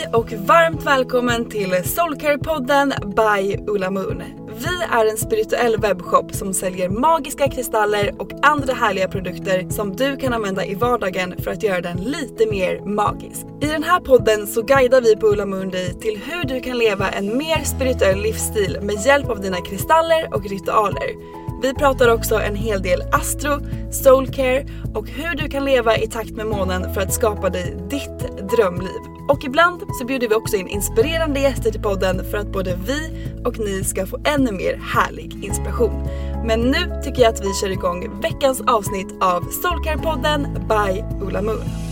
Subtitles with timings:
[0.00, 4.22] Hej och varmt välkommen till Soulcare-podden by Ulla Moon.
[4.62, 10.16] Vi är en spirituell webbshop som säljer magiska kristaller och andra härliga produkter som du
[10.16, 13.46] kan använda i vardagen för att göra den lite mer magisk.
[13.60, 17.10] I den här podden så guidar vi på Ulla Mundi till hur du kan leva
[17.10, 21.40] en mer spirituell livsstil med hjälp av dina kristaller och ritualer.
[21.62, 23.58] Vi pratar också en hel del astro,
[23.92, 28.48] soulcare och hur du kan leva i takt med månen för att skapa dig ditt
[28.50, 29.00] drömliv.
[29.28, 33.30] Och ibland så bjuder vi också in inspirerande gäster till podden för att både vi
[33.44, 36.08] och ni ska få ännu mer härlig inspiration.
[36.46, 41.89] Men nu tycker jag att vi kör igång veckans avsnitt av Soulcare-podden by Ulla Moon.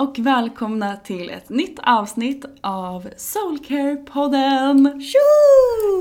[0.00, 5.00] Och välkomna till ett nytt avsnitt av Soulcare-podden!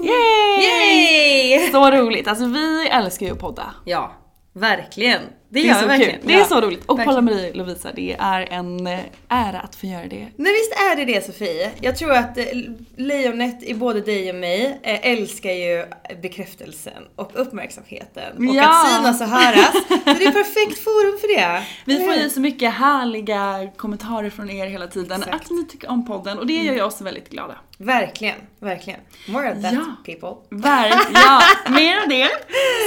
[0.04, 0.64] Yay!
[0.64, 1.72] Yay!
[1.72, 3.64] Så roligt, alltså vi älskar ju att podda.
[3.86, 4.12] Ja,
[4.54, 5.22] verkligen.
[5.52, 6.12] Det, Det är gör så vi verkligen.
[6.20, 6.28] kul.
[6.28, 6.46] Det är ja.
[6.46, 6.86] så roligt.
[6.86, 7.16] Och verkligen.
[7.26, 9.00] Paula-Marie Lovisa, det är en eh,
[9.30, 10.28] ära att få göra det.
[10.36, 11.72] Men visst är det det Sofie?
[11.82, 12.46] Jag tror att eh,
[12.98, 15.86] lejonet i både dig och mig eh, älskar ju
[16.22, 18.38] bekräftelsen och uppmärksamheten.
[18.50, 18.70] Och Ja.
[18.82, 19.72] att synas och höras.
[19.88, 21.64] Så det är perfekt forum för det.
[21.86, 25.22] Vi får ju så mycket härliga kommentarer från er hela tiden.
[25.22, 25.36] Exakt.
[25.46, 27.56] Att ni tycker om podden och det gör ju oss väldigt glada.
[27.78, 29.00] Verkligen, verkligen.
[29.28, 29.96] More of that Ja.
[30.06, 30.58] people.
[30.58, 32.28] Verk, ja, mer av det.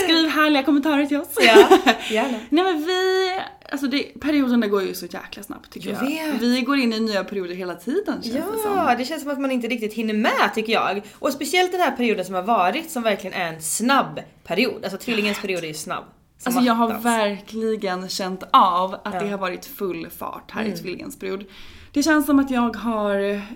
[0.05, 1.29] Skriv härliga kommentarer till oss.
[1.41, 1.79] Ja,
[2.11, 2.39] gärna.
[2.53, 3.31] Nej men vi,
[3.73, 6.39] alltså det, perioderna går ju så jäkla snabbt tycker Jag jag.
[6.39, 8.77] Vi går in i nya perioder hela tiden känns det som.
[8.77, 11.03] Ja, det känns som att man inte riktigt hinner med tycker jag.
[11.19, 14.85] Och speciellt den här perioden som har varit som verkligen är en snabb period.
[14.85, 16.05] Alltså tvillingens period är ju snabb.
[16.45, 19.11] Alltså jag har verkligen känt av att Ja.
[19.11, 19.25] Mm.
[19.25, 21.45] det har varit full fart här i tvillingens period.
[21.93, 23.15] Det känns som att jag har,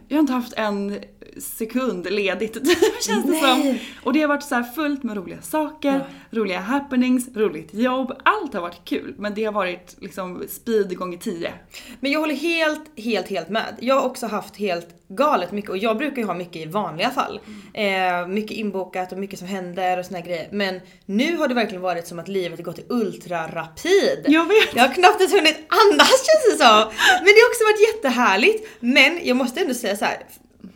[0.09, 0.99] jag har inte haft en
[1.41, 2.55] sekund ledigt
[3.07, 3.41] känns det Nej.
[3.41, 3.79] som.
[4.05, 8.13] Och det har varit så här fullt med roliga saker, roliga happenings, roligt jobb.
[8.25, 11.53] Allt har varit kul men det har varit liksom speed gånger 10.
[12.01, 13.77] Men jag håller helt, helt, helt med.
[13.81, 17.11] Jag har också haft helt galet mycket och jag brukar ju ha mycket i vanliga
[17.11, 17.41] fall.
[17.75, 20.49] Eh, mycket inbokat och mycket som händer och såna här grejer.
[20.53, 24.25] Men nu har det verkligen varit som att livet har gått i ultrarapid.
[24.27, 24.75] Jag vet.
[24.75, 26.79] Jag har knappt ens hunnit andas känns det som.
[27.19, 28.69] Men det har också varit jättehärligt.
[28.81, 30.19] Men jag måste ändå säga så här.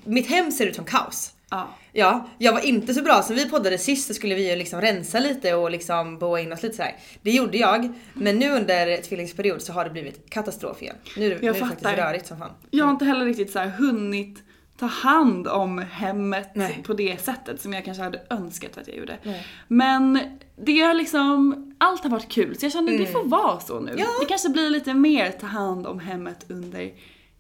[0.05, 1.33] Mitt hem ser ut som kaos.
[1.51, 1.69] Ja.
[1.93, 3.23] Ja, jag var inte så bra.
[3.23, 6.53] Som vi poddade sist så skulle vi ju liksom rensa lite och liksom boa in
[6.53, 6.97] oss lite sådär.
[7.23, 7.93] Det gjorde jag.
[8.15, 10.97] Men nu under tvillingsperiod så har det blivit katastrof igen.
[11.17, 12.51] Nu, nu är det Jag faktiskt rörigt som fan.
[12.71, 14.39] Jag har inte heller riktigt så här hunnit
[14.81, 16.83] ta hand om hemmet Nej.
[16.87, 19.19] på det sättet som jag kanske hade önskat att jag gjorde.
[19.23, 19.47] Nej.
[19.69, 20.19] Men
[20.57, 23.91] det har liksom, allt har varit kul så jag känner det får vara så nu.
[23.91, 23.99] Mm.
[23.99, 24.07] Ja.
[24.21, 26.91] Det kanske blir lite mer ta hand om hemmet under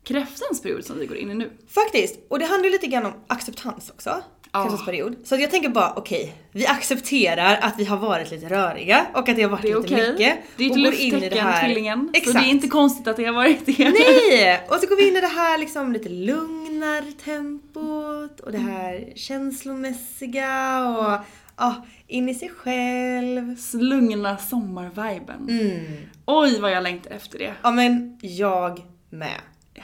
[0.04, 1.50] kräftans period som vi går in i nu.
[1.68, 2.18] Faktiskt.
[2.28, 4.22] Och det handlar ju lite grann om acceptans också.
[4.52, 5.16] Kräftans period.
[5.24, 9.36] Så jag tänker bara okej, vi accepterar att vi har varit lite röriga och att
[9.36, 10.12] det har varit Det lite okej.
[10.12, 10.38] mycket.
[10.56, 12.10] Det är ett in i lufttecken, tvillingen.
[12.14, 12.32] Exakt.
[12.36, 13.90] Så det är inte konstigt att det har varit det.
[13.90, 14.60] Nej!
[14.68, 19.12] Och så går vi in i det här liksom lite lugnare tempot och det här
[19.16, 21.24] känslomässiga och
[21.56, 23.56] ja, in i sig själv.
[23.74, 25.48] Lugna sommarviben.
[25.48, 25.96] Mm.
[26.26, 27.54] Oj vad jag längtar efter det.
[27.62, 29.40] Ja men jag med.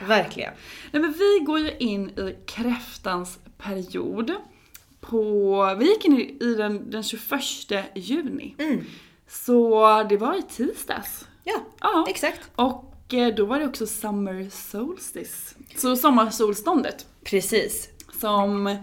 [0.07, 0.53] Verkligen.
[0.91, 4.31] Nej men vi går ju in i kräftans period.
[4.99, 7.41] På, vi gick in i, den, den 21
[7.95, 8.55] juni.
[9.27, 11.27] Så det var i tisdags.
[11.43, 12.05] Ja, Ja.
[12.09, 12.41] exakt.
[12.55, 15.55] Och eh, då var det också summer solstice.
[15.77, 17.05] Så sommarsolståndet.
[17.23, 17.89] Precis.
[18.21, 18.77] Som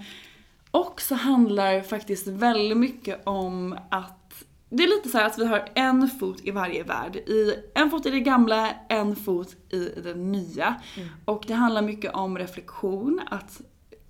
[0.71, 4.24] också handlar faktiskt väldigt mycket om att
[4.69, 7.17] det är lite så här att vi har en fot i varje värld.
[7.17, 10.75] I, en fot i det gamla, en fot i det nya.
[11.25, 13.61] Och det handlar mycket om reflektion, att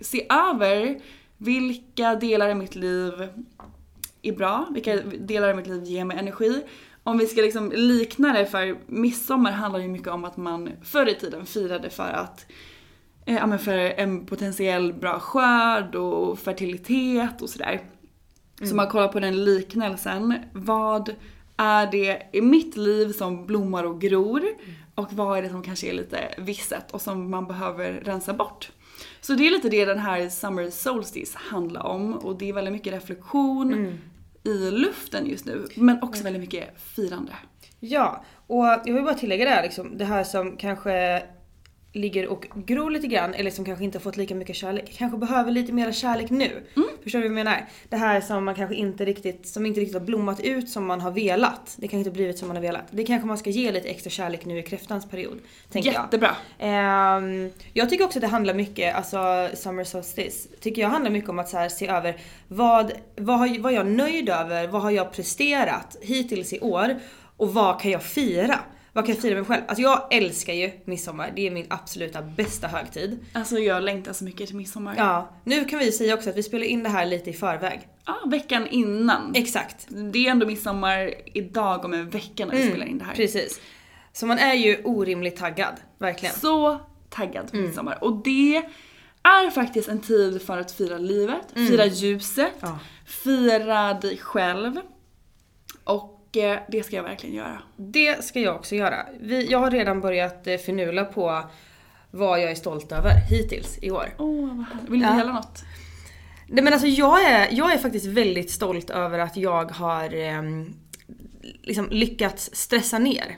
[0.00, 1.00] se över
[1.36, 3.12] vilka delar i mitt liv
[4.22, 6.62] är bra, vilka delar i mitt liv ger mig energi.
[7.02, 11.08] Om vi ska liksom likna det för midsommar handlar ju mycket om att man förr
[11.08, 12.46] i tiden firade för att
[13.26, 17.80] eh, ja, men för en potentiell bra skörd och fertilitet och sådär.
[18.62, 20.34] Så man kollar på den liknelsen.
[20.52, 21.14] Vad
[21.56, 24.42] är det i mitt liv som blommar och gror?
[24.94, 28.72] Och vad är det som kanske är lite visset och som man behöver rensa bort?
[29.20, 32.72] Så det är lite det den här Summer Solstice handlar om och det är väldigt
[32.72, 33.98] mycket reflektion
[34.44, 35.66] i luften just nu.
[35.74, 37.32] Men också väldigt mycket firande.
[37.80, 41.22] Ja, och jag vill bara tillägga det här liksom, det här som kanske
[41.94, 45.19] ligger och gror lite grann eller som kanske inte har fått lika mycket kärlek, kanske
[45.19, 46.62] behöver lite mer kärlek nu.
[47.02, 47.69] Förstår du vad jag menar?
[47.88, 51.00] Det här som man kanske inte riktigt, som inte riktigt har blommat ut som man
[51.00, 51.75] har velat.
[51.76, 52.85] Det kanske inte har blivit som man har velat.
[52.91, 55.38] Det kanske man ska ge lite extra kärlek nu i kräftans period.
[55.73, 56.02] Tänker jag.
[56.02, 56.37] Jättebra.
[56.58, 61.31] Ehm, jag tycker också att det handlar mycket, alltså Summer Solstice, tycker jag handlar mycket
[61.31, 62.17] om att här, se över
[62.49, 66.96] vad, vad, har, vad är jag nöjd över, vad har jag presterat hittills i år
[67.37, 68.58] och vad kan jag fira?
[68.94, 69.62] Vad kan jag fira mig själv?
[69.69, 73.25] Alltså jag älskar ju midsommar, det är min absoluta bästa högtid.
[73.32, 74.94] Alltså jag längtar så mycket till midsommar.
[74.99, 77.88] Ja, nu kan vi säga också att vi spelar in det här lite i förväg.
[78.06, 79.32] Ja, veckan innan.
[79.35, 79.87] Exakt.
[79.88, 83.14] Det är ändå midsommar idag om en vecka när vi spelar in det här.
[83.14, 83.61] Precis.
[84.12, 86.35] Så man är ju orimligt taggad, verkligen.
[86.35, 86.81] Så
[87.11, 88.05] taggad på midsommar.
[88.05, 88.56] Och det
[89.23, 92.79] är faktiskt en tid för att fira livet, fira ljuset, Ja.
[93.06, 94.76] fira dig själv.
[95.85, 96.13] Och
[96.69, 97.58] det ska jag verkligen göra.
[97.76, 99.06] Det ska jag också göra.
[99.20, 101.42] Vi, jag har redan börjat eh, finula på
[102.10, 104.14] vad jag är stolt över hittills i år.
[104.19, 104.90] Åh vad härligt.
[104.90, 105.12] Vill du Ja.
[105.16, 105.62] dela något?
[106.48, 110.75] Nej men alltså jag är, jag är faktiskt väldigt stolt över att jag har ehm,
[111.62, 113.36] liksom lyckats stressa ner.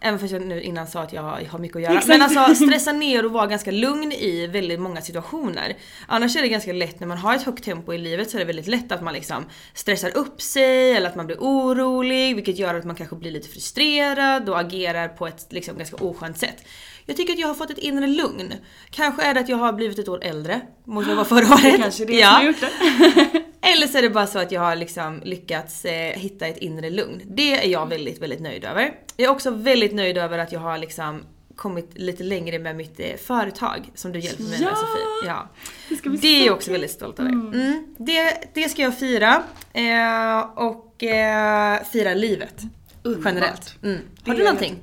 [0.00, 1.92] Även fast jag nu innan sa att jag har mycket att göra.
[1.92, 2.08] Exakt.
[2.08, 5.76] Men alltså stressa ner och vara ganska lugn i väldigt många situationer.
[6.06, 8.38] Annars är det ganska lätt när man har ett högt tempo i livet så är
[8.38, 9.44] det väldigt lätt att man liksom
[9.74, 13.48] stressar upp sig eller att man blir orolig vilket gör att man kanske blir lite
[13.48, 16.64] frustrerad och agerar på ett liksom ganska oskönt sätt.
[17.10, 18.54] Jag tycker att jag har fått ett inre lugn.
[18.90, 21.54] Kanske är det att jag har blivit ett år äldre mot vad jag var förra
[21.54, 21.62] året.
[21.62, 23.42] Det kanske det som har gjort det.
[23.72, 26.90] Eller så är det bara så att jag har liksom lyckats eh, hitta ett inre
[26.90, 27.22] lugn.
[27.24, 28.94] Det är jag väldigt, väldigt nöjd över.
[29.16, 31.22] Jag är också väldigt nöjd över att jag har liksom
[31.56, 34.76] kommit lite längre med mitt eh, företag som du hjälper mig med Ja!
[34.76, 35.30] Sofie.
[35.30, 35.48] Ja.
[35.88, 37.30] Det Det är jag också väldigt stolt över.
[37.30, 37.86] Mm.
[37.98, 39.42] Det, det ska jag fira.
[39.72, 42.62] Eh, och eh, fira livet.
[43.02, 43.32] Underbart.
[43.34, 43.74] Generellt.
[43.82, 43.98] Mm.
[44.26, 44.76] Har du någonting?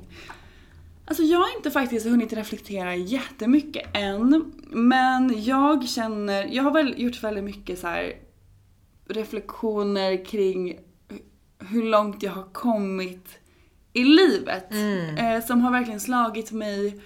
[1.08, 4.52] Alltså jag har inte faktiskt hunnit reflektera jättemycket än.
[4.70, 8.12] Men jag känner, jag har väl gjort väldigt mycket så här
[9.08, 10.78] reflektioner kring
[11.58, 13.38] hur långt jag har kommit
[13.92, 14.72] i livet.
[15.18, 17.00] Eh, som har verkligen slagit mig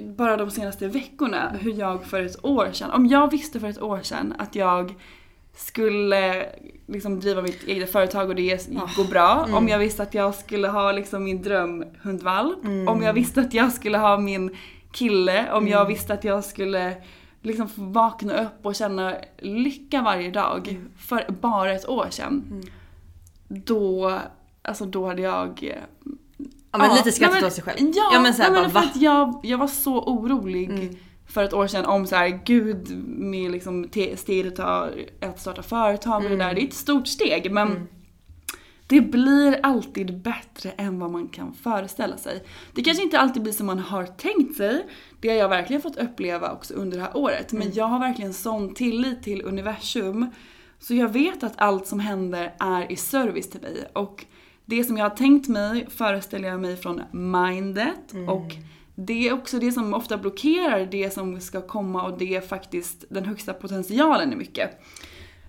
[0.00, 1.56] bara de senaste veckorna.
[1.60, 4.94] Hur jag för ett år sedan, om jag visste för ett år sedan att jag
[5.54, 6.46] skulle
[6.86, 9.48] liksom driva mitt eget företag och det gå bra.
[9.52, 12.64] Om jag visste att jag skulle ha liksom min drömhundvalp.
[12.88, 14.56] Om jag visste att jag skulle ha min
[14.92, 15.52] kille.
[15.52, 16.96] Om jag visste att jag skulle
[17.42, 20.80] liksom få vakna upp och känna lycka varje dag.
[20.98, 22.62] För bara ett år sedan.
[23.48, 24.18] Då,
[24.62, 26.06] alltså då hade jag eh,
[26.72, 27.78] Ja men lite nej, skrattat åt sig själv.
[27.78, 28.86] Ja, ja men såhär nej, bara men för va?
[28.94, 30.98] att jag, jag var så orolig
[31.34, 34.56] för ett år sedan om så här, gud med liksom te- steget att
[35.20, 36.54] ta- att starta företag och det där.
[36.54, 37.88] Det är ett stort steg men
[38.86, 42.42] det blir alltid bättre än vad man kan föreställa sig.
[42.74, 44.86] Det kanske inte alltid blir som man har tänkt sig.
[45.20, 47.52] Det har jag verkligen fått uppleva också under det här året.
[47.52, 50.26] Men jag har verkligen sån tillit till universum.
[50.78, 53.84] Så jag vet att allt som händer är i service till mig.
[53.92, 54.24] Och
[54.64, 58.12] det som jag har tänkt mig föreställer jag mig från mindet.
[58.28, 58.52] Och
[58.94, 63.04] det är också det som ofta blockerar det som ska komma och det är faktiskt
[63.08, 64.70] den högsta potentialen i mycket.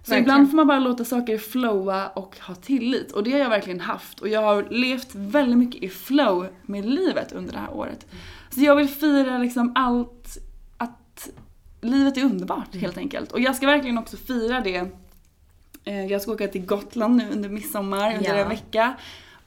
[0.03, 0.21] Så Verkligen.
[0.23, 3.11] ibland får man bara låta saker flowa och ha tillit.
[3.11, 4.19] Och det har jag verkligen haft.
[4.19, 8.05] Och jag har levt väldigt mycket i flow med livet under det här året.
[8.49, 10.37] Så jag vill fira liksom allt,
[10.77, 11.29] att
[11.81, 13.31] livet är underbart helt enkelt.
[13.31, 14.87] Och jag ska verkligen också fira det.
[15.85, 18.43] Eh, Jag ska åka till Gotland nu under midsommar, under Ja.
[18.43, 18.93] en vecka.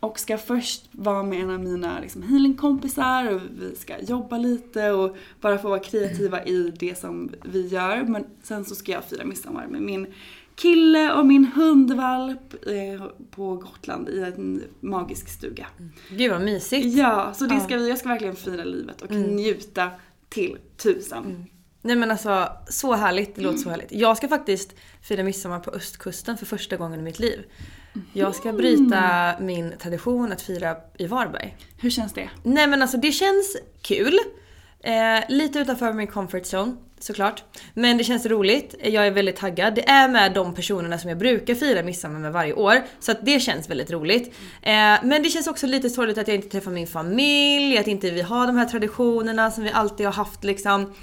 [0.00, 4.90] Och ska först vara med en av mina liksom, healingkompisar och vi ska jobba lite
[4.90, 8.02] och bara få vara kreativa i det som vi gör.
[8.02, 10.07] Men sen så ska jag fira midsommar med min
[10.55, 15.67] kille och min hundvalp eh, på Gotland i en magisk stuga.
[16.11, 16.97] Gud vad mysigt.
[16.97, 19.90] Ja, så det ska vi, jag ska verkligen fira livet och njuta
[20.28, 21.45] till tusen.
[21.83, 23.93] Nej men alltså så härligt, det låter så härligt.
[23.93, 27.45] Jag ska faktiskt fira midsommar på östkusten för första gången i mitt liv.
[28.12, 31.57] Jag ska bryta min tradition att fira i Varberg.
[31.76, 32.31] Hur känns det?
[32.43, 34.19] Nej men alltså det känns kul.
[34.81, 37.45] Eh, lite utanför min comfort zone såklart.
[37.75, 38.75] Men det känns roligt.
[38.85, 39.75] Jag är väldigt taggad.
[39.75, 42.83] Det är med de personerna som jag brukar fira midsommar med varje år.
[43.00, 44.35] Så att det känns väldigt roligt.
[44.62, 48.11] Eh, men det känns också lite sorgligt att jag inte träffar min familj, att inte
[48.11, 50.95] vi har de här traditionerna som vi alltid har haft liksom.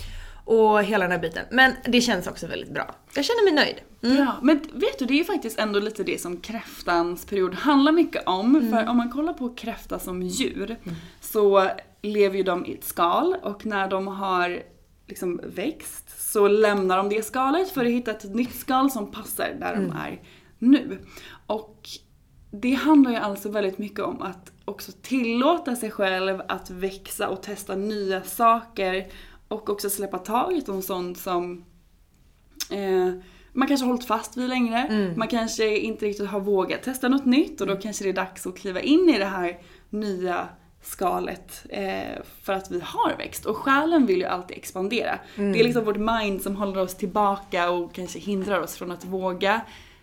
[0.45, 1.45] Och hela den här biten.
[1.51, 2.95] Men det känns också väldigt bra.
[3.15, 3.75] Jag känner mig nöjd.
[4.03, 4.25] Mm.
[4.25, 4.35] Bra.
[4.41, 8.23] Men vet du, det är ju faktiskt ändå lite det som kräftans period handlar mycket
[8.27, 8.55] om.
[8.55, 8.71] Mm.
[8.71, 10.77] För om man kollar på kräfta som djur
[11.21, 11.69] så
[12.01, 14.61] lever ju de i ett skal och när de har
[15.07, 19.55] liksom växt så lämnar de det skalet för att hitta ett nytt skal som passar
[19.59, 19.87] där Mm.
[19.87, 20.21] de är
[20.59, 20.99] nu.
[21.47, 21.89] Och
[22.51, 27.43] det handlar ju alltså väldigt mycket om att också tillåta sig själv att växa och
[27.43, 29.07] testa nya saker
[29.55, 31.65] och också släppa taget om sånt som
[32.71, 33.13] eh,
[33.53, 34.77] man kanske har hållit fast vid längre.
[34.77, 35.17] Mm.
[35.17, 38.47] Man kanske inte riktigt har vågat testa något nytt och då kanske det är dags
[38.47, 39.59] att kliva in i det här
[39.89, 40.47] nya
[40.81, 43.45] skalet eh, för att vi har växt.
[43.45, 45.19] Och själen vill ju alltid expandera.
[45.35, 45.51] Mm.
[45.51, 49.05] Det är liksom vårt mind som håller oss tillbaka och kanske hindrar oss från att
[49.05, 49.61] våga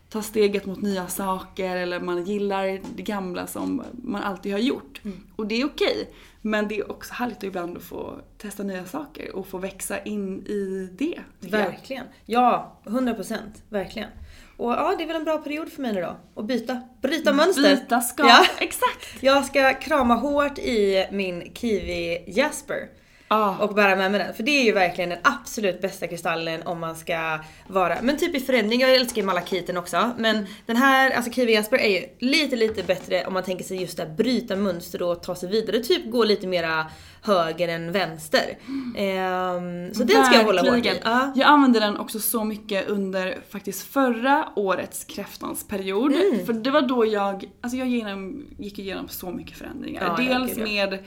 [0.09, 5.00] ta steget mot nya saker eller man gillar det gamla som man alltid har gjort.
[5.04, 5.21] Mm.
[5.37, 6.11] Och det är okej.
[6.42, 10.46] Men det är också härligt ibland att få testa nya saker och få växa in
[10.46, 11.20] i det.
[11.40, 11.64] tycker jag.
[11.66, 12.06] Verkligen.
[12.26, 13.37] Ja, 100%.
[13.68, 14.08] Verkligen.
[14.56, 16.16] Och ja, det är väl en bra period för mig nu då.
[16.40, 16.80] Att byta.
[17.02, 17.76] Bryta mönster.
[17.76, 18.26] Byta skal.
[18.26, 18.46] Ja.
[18.58, 19.22] Exakt.
[19.22, 22.88] Jag ska krama hårt i min kiwi Jasper.
[23.32, 23.56] Ah.
[23.58, 24.34] Och bära med mig den.
[24.34, 28.34] För det är ju verkligen den absolut bästa kristallen om man ska vara, men typ
[28.34, 28.80] i förändring.
[28.80, 30.10] Jag älskar ju malakiten också.
[30.18, 33.80] Men den här, alltså kiwi Jasper är ju lite lite bättre om man tänker sig
[33.80, 35.80] just här, bryta mönster och ta sig vidare.
[35.80, 36.86] Typ gå lite mera
[37.22, 38.58] höger än vänster.
[38.96, 41.00] Ehm, så den ska jag hålla hårt i.
[41.04, 41.32] Ja.
[41.36, 46.12] Jag använde den också så mycket under faktiskt förra årets kräftans period.
[46.12, 46.46] Mm.
[46.46, 50.14] För det var då jag, alltså jag genom, gick igenom så mycket förändringar.
[50.18, 50.98] Ja, Dels med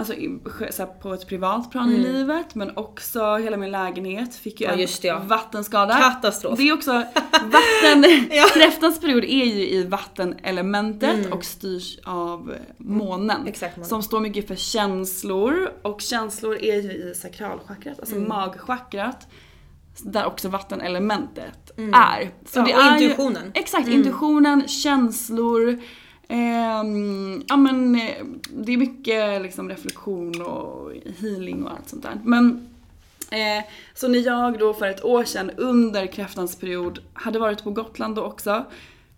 [0.00, 0.14] Alltså
[0.70, 4.66] så här, på ett privat plan i livet men också hela min lägenhet fick ju
[4.66, 4.78] Mm.
[4.80, 5.22] Ja, en det, ja.
[5.26, 5.94] vattenskada.
[5.94, 6.58] Katastrof.
[6.58, 6.92] Det är också,
[7.32, 8.44] vatten, Ja.
[8.54, 13.36] kräftans period är ju i vattenelementet och styrs av månen.
[13.36, 13.46] Mm.
[13.48, 13.86] Exakt.
[13.86, 18.28] Som står mycket för känslor och känslor är ju i sakralchakrat, alltså Mm.
[18.28, 19.26] magchakrat.
[20.02, 22.30] Där också vattenelementet är.
[22.46, 22.70] Så Mm.
[22.70, 23.36] Ja, och intuitionen.
[23.36, 23.52] Mm.
[23.54, 25.78] Ju, exakt, intuitionen, känslor.
[26.28, 32.20] Ehm, ja men eh, det är mycket liksom reflektion och healing och allt sånt där.
[32.24, 32.68] Men
[33.30, 37.70] Eh, så när jag då för ett år sedan under kräftans period hade varit på
[37.70, 38.64] Gotland då också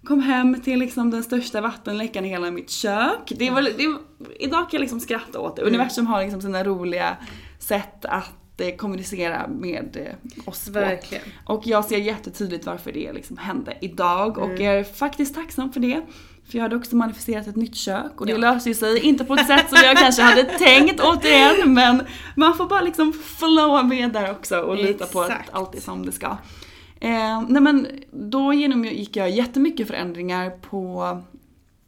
[0.05, 3.33] Kom hem till liksom den största vattenläckan i hela mitt kök.
[3.37, 3.97] Det väl, det
[4.39, 5.63] idag kan jag liksom skratta åt det.
[5.63, 7.17] Universum har liksom sina roliga
[7.59, 10.73] sätt att eh, kommunicera med eh, oss på.
[10.73, 11.25] Verkligen.
[11.45, 14.63] Och jag ser jättetydligt varför det liksom hände idag och Mm.
[14.63, 16.03] jag är faktiskt tacksam för det.
[16.51, 19.35] För jag hade också manifesterat ett nytt kök och det löser ju sig, inte på
[19.35, 24.13] ett sätt som jag kanske hade tänkt återigen men man får bara liksom flowa med
[24.13, 26.27] där också och lita på att allt är som det ska.
[27.01, 31.23] Eh, nej men då genomgick jag jättemycket förändringar på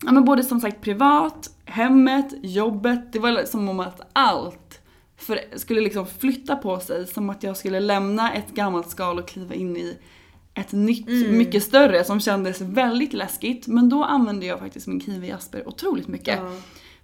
[0.05, 3.13] Ja men både som sagt privat, hemmet, jobbet.
[3.13, 4.81] Det var som om att allt
[5.17, 7.07] för, skulle liksom flytta på sig.
[7.07, 9.99] Som att jag skulle lämna ett gammalt skal och kliva in i
[10.55, 13.67] ett nytt, mycket större som kändes väldigt läskigt.
[13.67, 16.41] Men då använde jag faktiskt min kiwi Jasper otroligt mycket.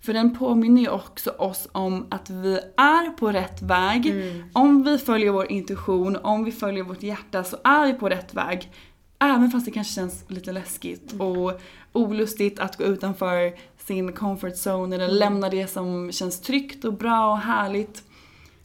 [0.01, 4.15] För den påminner ju också oss om att vi är på rätt väg.
[4.53, 8.35] Om vi följer vår intuition, om vi följer vårt hjärta så är vi på rätt
[8.35, 8.73] väg.
[9.19, 11.61] Även fast det kanske känns lite läskigt och
[11.93, 17.31] olustigt att gå utanför sin comfort zone eller lämna det som känns tryggt och bra
[17.31, 18.03] och härligt.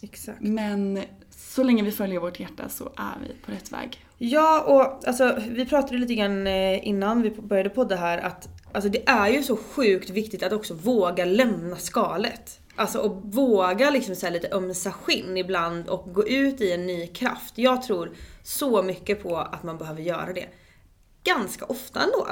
[0.02, 0.42] Exakt.
[0.42, 4.06] Men så länge vi följer vårt hjärta så är vi på rätt väg.
[4.26, 8.90] Ja och alltså vi pratade lite grann eh, innan vi började podda här att alltså,
[8.90, 12.60] det är ju så sjukt viktigt att också våga lämna skalet.
[12.76, 16.88] Alltså och våga liksom så här lite ömsa skinn ibland och gå ut i en
[16.88, 17.54] ny kraft.
[17.56, 18.12] Jag tror
[18.44, 20.46] så mycket på att man behöver göra det
[21.24, 22.28] ganska ofta ändå.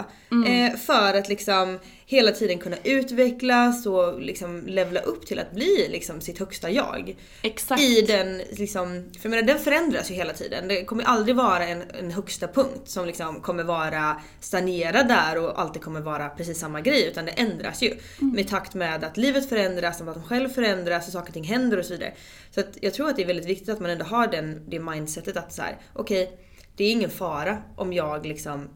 [0.48, 5.88] Eh, för att liksom hela tiden kunna utvecklas och liksom levla upp till att bli
[5.90, 7.16] liksom sitt högsta jag.
[7.42, 7.82] Exakt.
[7.82, 8.86] I den liksom,
[9.20, 10.68] för jag menar den förändras ju hela tiden.
[10.68, 15.62] Det kommer aldrig vara en, en högsta punkt som liksom kommer vara stagnerad där och
[15.62, 17.96] alltid kommer vara precis samma grej utan det ändras ju.
[18.20, 21.80] Med takt med att livet förändras, att man själv förändras och saker och ting händer
[21.80, 22.14] och så vidare.
[22.52, 24.80] Så att jag tror att det är väldigt viktigt att man ändå har den, det
[24.80, 26.38] mindsetet att så här, okej
[26.76, 28.70] det är ingen fara om jag liksom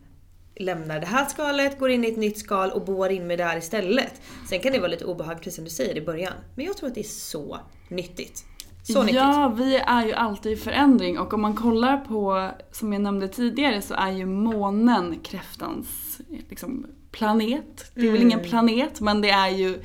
[0.55, 3.57] lämnar det här skalet, går in i ett nytt skal och boar in mig där
[3.57, 4.21] istället.
[4.49, 6.33] Sen kan det vara lite obehagligt precis som du säger i början.
[6.55, 7.59] Men jag tror att det är så
[7.89, 8.45] nyttigt.
[8.83, 9.15] Så nyttigt.
[9.15, 13.27] Ja, vi är ju alltid i förändring och om man kollar på, som jag nämnde
[13.27, 15.87] tidigare, så är ju månen kräftans
[16.49, 17.91] liksom, planet.
[17.95, 19.83] Det är väl ingen planet, men det är ju,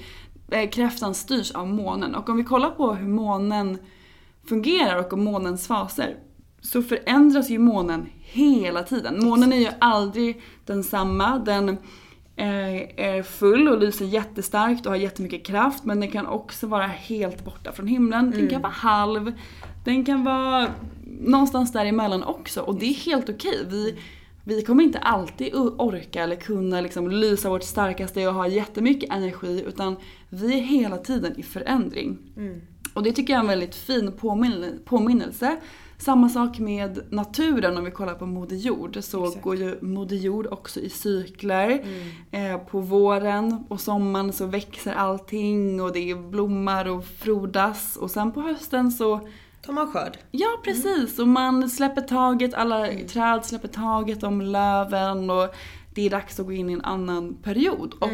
[0.50, 2.14] eh, kräftan styrs av månen.
[2.14, 3.78] Och om vi kollar på hur månen
[4.48, 6.16] fungerar och om månens faser
[6.60, 9.24] så förändras ju månen hela tiden.
[9.24, 11.38] Månen är ju aldrig densamma.
[11.38, 11.68] Den
[12.36, 16.86] eh, är full och lyser jättestarkt och har jättemycket kraft men den kan också vara
[16.86, 18.30] helt borta från himlen.
[18.30, 19.32] Den kan vara halv.
[19.84, 20.68] Den kan vara
[21.20, 23.66] någonstans däremellan också och det är helt okej.
[23.68, 23.98] Vi,
[24.44, 29.64] vi kommer inte alltid orka eller kunna liksom lysa vårt starkaste och ha jättemycket energi
[29.66, 29.96] utan
[30.28, 32.18] vi är hela tiden i förändring.
[32.94, 35.56] Och det tycker jag är en väldigt fin påminn- påminnelse.
[36.00, 40.46] Samma sak med naturen om vi kollar på Moder Jord så går ju Moder Jord
[40.50, 41.84] också i cykler.
[42.30, 48.32] Eh, på våren och sommaren så växer allting och det blommar och frodas och sen
[48.32, 49.28] på hösten så
[49.62, 50.18] Tar man skörd.
[50.30, 55.54] Ja precis och man släpper taget, alla träd släpper taget om löven och
[55.94, 57.94] det är dags att gå in i en annan period.
[57.98, 58.10] Och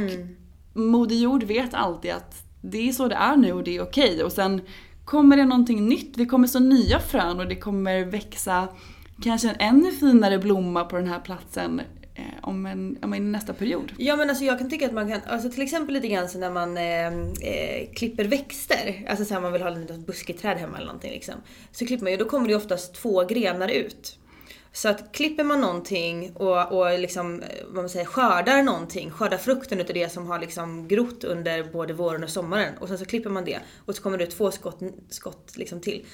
[0.73, 4.25] Moder Jord vet alltid att det är så det är nu och det är okej.
[4.25, 4.61] Och sen
[5.07, 8.69] kommer det någonting nytt, det kommer så nya frön och det kommer växa
[9.23, 11.81] kanske en ännu finare blomma på den här platsen
[12.15, 13.93] eh, om, en, om en nästa period.
[13.97, 16.39] Ja men alltså jag kan tycka att man kan, alltså till exempel lite grann så
[16.39, 20.59] när man eh, eh klipper växter, alltså så här man vill ha ett buskigt busketräd
[20.59, 21.35] hemma eller någonting liksom.
[21.73, 24.19] Så klipper man ju, då kommer det ju oftast två grenar ut.
[24.77, 29.39] Så att klipper man någonting och, och liksom, eh, vad man säger, skördar någonting, skördar
[29.39, 33.05] frukten utav det som har liksom grott under både våren och sommaren och sen så
[33.05, 36.05] klipper man det och så kommer det ut två skott, skott liksom till.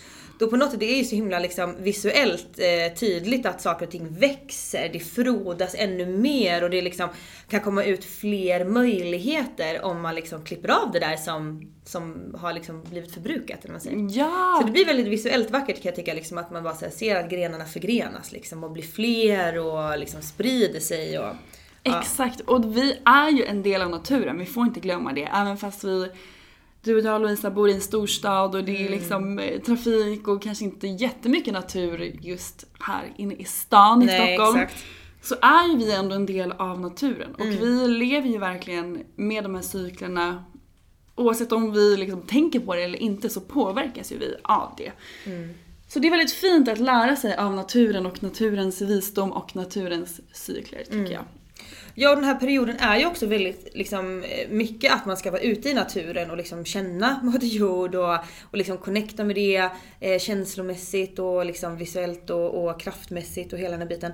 [0.42, 3.86] Då på något sätt, det är ju så himla liksom visuellt eh, tydligt att saker
[3.86, 7.08] och ting växer, det frodas ännu mer och det liksom
[7.48, 12.52] kan komma ut fler möjligheter om man liksom klipper av det där som, som har
[12.52, 13.64] liksom blivit förbrukat.
[13.64, 14.18] Eller man säger.
[14.18, 14.58] Ja!
[14.60, 17.16] Så det blir väldigt visuellt vackert kan jag tycka, liksom, att man bara här, ser
[17.16, 21.18] att grenarna förgrenas liksom, och blir fler och liksom sprider sig.
[21.18, 21.34] Och,
[21.82, 22.00] ja.
[22.00, 25.28] Exakt, och vi är ju en del av naturen, vi får inte glömma det.
[25.32, 26.08] Även fast vi,
[26.82, 28.86] du och jag Lovisa bor i en storstad och det Mm.
[28.86, 34.06] är liksom eh, trafik och kanske inte jättemycket natur just här inne i stan i
[34.06, 34.58] Nej, Stockholm.
[34.60, 34.84] exakt.
[35.22, 37.34] Så är ju vi ändå en del av naturen.
[37.34, 37.58] Och Mm.
[37.60, 40.44] vi lever ju verkligen med de här cyklerna.
[41.14, 44.92] Oavsett om vi liksom tänker på det eller inte så påverkas ju vi av det.
[45.26, 45.54] Mm.
[45.88, 50.20] Så det är väldigt fint att lära sig av naturen och naturens visdom och naturens
[50.32, 51.12] cykler tycker Mm.
[51.12, 51.22] jag.
[51.94, 55.30] Ja, och den här perioden är ju också väldigt liksom, eh, mycket att man ska
[55.30, 59.70] vara ute i naturen och liksom känna Moder Jord och, och liksom connecta med det
[60.00, 64.12] eh, känslomässigt och liksom visuellt och, och kraftmässigt och hela den här biten.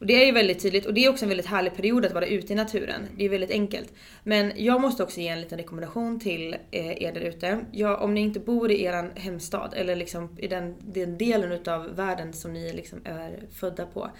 [0.00, 2.12] Och det är ju väldigt tydligt och det är också en väldigt härlig period att
[2.12, 3.08] vara ute i naturen.
[3.16, 3.92] Det är väldigt enkelt.
[4.24, 7.60] Men jag måste också ge en liten rekommendation till eh, er där ute.
[7.72, 11.96] Ja, om ni inte bor i er hemstad eller liksom i den, den delen utav
[11.96, 14.10] världen som ni liksom är födda på.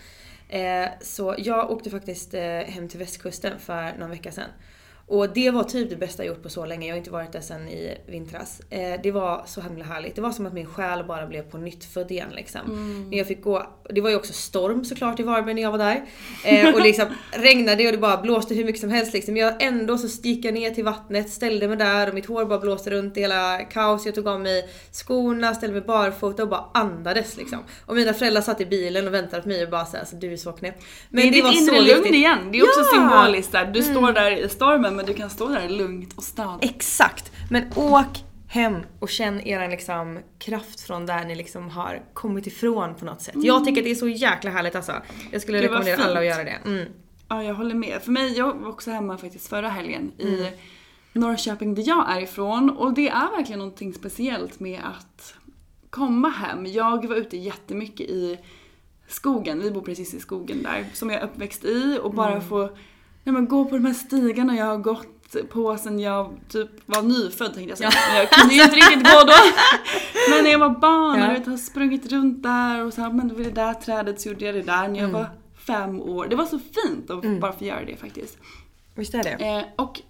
[0.50, 4.50] Eh, så jag åkte faktiskt eh, hem till västkusten för någon vecka sedan.
[5.06, 6.86] Och det var typ det bästa jag gjort på så länge.
[6.86, 8.60] Jag har inte varit där sedan i vintras.
[8.70, 10.14] Eh, det var så himla härligt.
[10.14, 12.60] Det var som att min själ bara blev på nytt född igen liksom.
[13.10, 15.78] När jag fick gå, det var ju också storm såklart i Varberg när jag var
[15.78, 16.04] där.
[16.44, 19.36] Eh, och liksom regnade och det bara blåste hur mycket som helst liksom.
[19.36, 22.58] Jag ändå så gick jag ner till vattnet, ställde mig där och mitt hår bara
[22.58, 24.06] blåste runt i hela kaos.
[24.06, 27.58] Jag tog av mig skorna, ställde mig barfota och bara andades liksom.
[27.86, 30.32] Och mina föräldrar satt i bilen och väntade på mig och bara såhär, alltså, du
[30.32, 30.74] är så knäpp.
[31.08, 32.38] Men det är ditt inre lugn igen.
[32.52, 32.96] Det är också Ja!
[32.96, 33.10] Mm.
[33.10, 33.66] symboliskt där.
[33.66, 36.70] Du står där i stormen men du kan stå där lugnt och stadigt.
[36.70, 37.32] Exakt!
[37.50, 38.06] Men åk
[38.50, 43.20] hem och känn er liksom kraft från där ni liksom har kommit ifrån på något
[43.20, 43.34] sätt.
[43.36, 44.92] Jag tycker att det är så jäkla härligt alltså.
[45.30, 46.58] Jag skulle rekommendera alla att göra det.
[46.64, 46.88] Mm.
[47.28, 48.02] Ja, jag håller med.
[48.02, 50.52] För mig, jag var också hemma faktiskt förra helgen i
[51.12, 52.70] Norrköping där jag är ifrån.
[52.70, 55.34] Och det är verkligen någonting speciellt med att
[55.90, 56.66] komma hem.
[56.66, 58.38] Jag var ute jättemycket i
[59.08, 62.76] skogen, vi bor precis i skogen där, som jag är uppväxt i och bara få
[63.24, 65.19] ja, men, gå på de här stigarna jag har gått
[65.50, 67.90] på sen jag typ var nyfödd tänkte jag säga.
[68.08, 69.32] Men jag kunde ju inte riktigt gå då.
[70.30, 71.26] Men när jag var barn och Ja.
[71.26, 74.28] jag vet, har sprungit runt där och så här, men vid det där trädet så
[74.28, 75.26] gjorde jag det där när jag var
[75.66, 76.26] fem år.
[76.30, 78.38] Det var så fint att bara få göra det faktiskt.
[78.94, 79.30] Visst är det?
[79.30, 80.00] Eh, och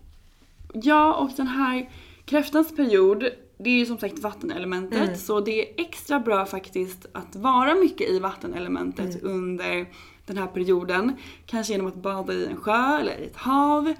[0.73, 1.91] ja, och den här
[2.25, 3.25] kräftans period,
[3.59, 8.11] det är ju som sagt vattenelementet så det är extra bra faktiskt att vara mycket
[8.11, 9.87] i vattenelementet under
[10.27, 11.13] den här perioden.
[11.47, 13.95] Kanske genom att bada i en sjö eller i ett hav.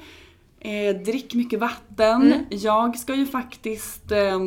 [0.63, 2.47] Eh, drick mycket vatten.
[2.51, 4.39] Jag ska ju faktiskt eh,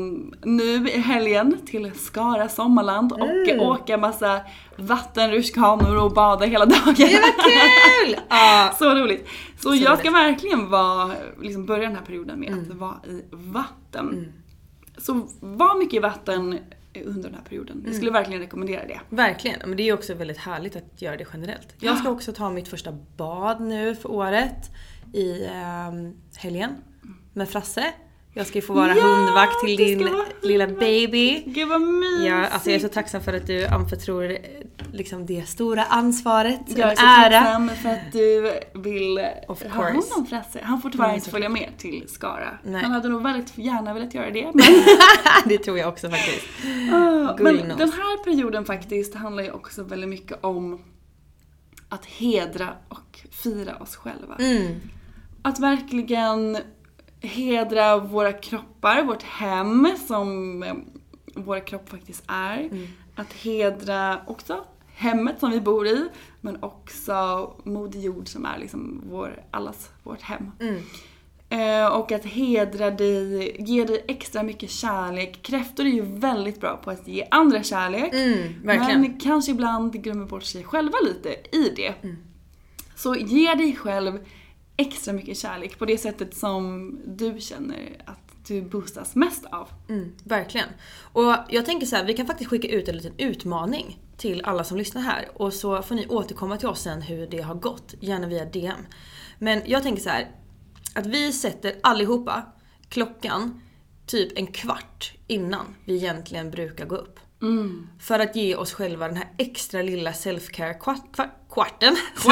[0.43, 4.41] nu i helgen till Skara Sommarland och eh, åka massa
[4.78, 6.95] vattenrutschkanor och bada hela dagen.
[6.97, 8.15] Det var kul!
[8.30, 8.76] ja.
[8.80, 9.28] Så roligt.
[9.60, 10.13] Så, jag ska roligt.
[10.13, 14.34] verkligen vara, liksom börja den här perioden med att vara i vatten.
[14.97, 16.60] Så var mycket i vatten
[17.06, 17.84] under den här perioden.
[17.86, 18.99] Jag skulle verkligen rekommendera det.
[19.10, 21.67] Verkligen, men det är ju också väldigt härligt att göra det generellt.
[21.80, 24.71] Jag ska också ta mitt första bad nu för året
[25.13, 26.76] i ehm, helgen
[27.34, 27.93] med Frasse.
[28.36, 30.10] Jag ska ju få vara Ja, hundvakt till din
[30.41, 31.43] lilla baby.
[31.45, 32.28] Gud vad mysigt!
[32.28, 34.38] Ja, alltså jag är så tacksam för att du anförtror eh,
[34.91, 36.60] liksom det stora ansvaret.
[36.67, 37.39] Jag är så ära.
[37.39, 40.13] tacksam för att du vill Of ha hand course.
[40.19, 40.60] om Frasse.
[40.63, 42.58] Han får tyvärr inte följa med till Skara.
[42.63, 42.84] Nej.
[42.84, 44.52] Han hade nog väldigt gärna velat göra det.
[44.54, 44.65] Men,
[45.45, 46.45] det tror jag också faktiskt.
[47.38, 47.78] Gooding men knows.
[47.78, 50.82] den här perioden faktiskt handlar ju också väldigt mycket om
[51.89, 54.36] att hedra och fira oss själva.
[54.39, 54.76] Mm.
[55.44, 56.58] Att verkligen
[57.22, 60.74] hedra våra kroppar, vårt hem som eh,
[61.36, 62.60] våra kropp faktiskt är.
[62.60, 62.88] Mm.
[63.16, 66.10] Att hedra också hemmet som vi bor i
[66.42, 67.14] men också
[67.64, 70.52] Moder Jord som är liksom vår, allas vårt hem.
[70.60, 70.82] Mm.
[71.50, 75.40] Eh, och att hedra dig, ge dig extra mycket kärlek.
[75.42, 78.14] Kräftor är ju väldigt bra på att ge andra kärlek.
[78.14, 78.54] Mm.
[78.64, 81.94] Men kanske ibland glömmer bort sig själva lite i det.
[82.04, 82.18] Mm.
[82.96, 84.20] Så ge dig själv
[84.78, 89.70] extra mycket kärlek på det sättet som du känner att du boostas mest av.
[89.90, 90.70] Mm, verkligen.
[91.02, 94.64] Och jag tänker så här, vi kan faktiskt skicka ut en liten utmaning till alla
[94.64, 95.30] som lyssnar här.
[95.36, 98.86] Och så får ni återkomma till oss sen hur det har gått, gärna via DM.
[99.40, 100.32] Men jag tänker så här,
[100.96, 102.44] att vi sätter allihopa
[102.90, 103.62] klockan
[104.06, 107.20] typ en kvart innan vi egentligen brukar gå upp.
[108.00, 111.98] För att ge oss själva den här extra lilla self-care kvart, kvart, kvarten.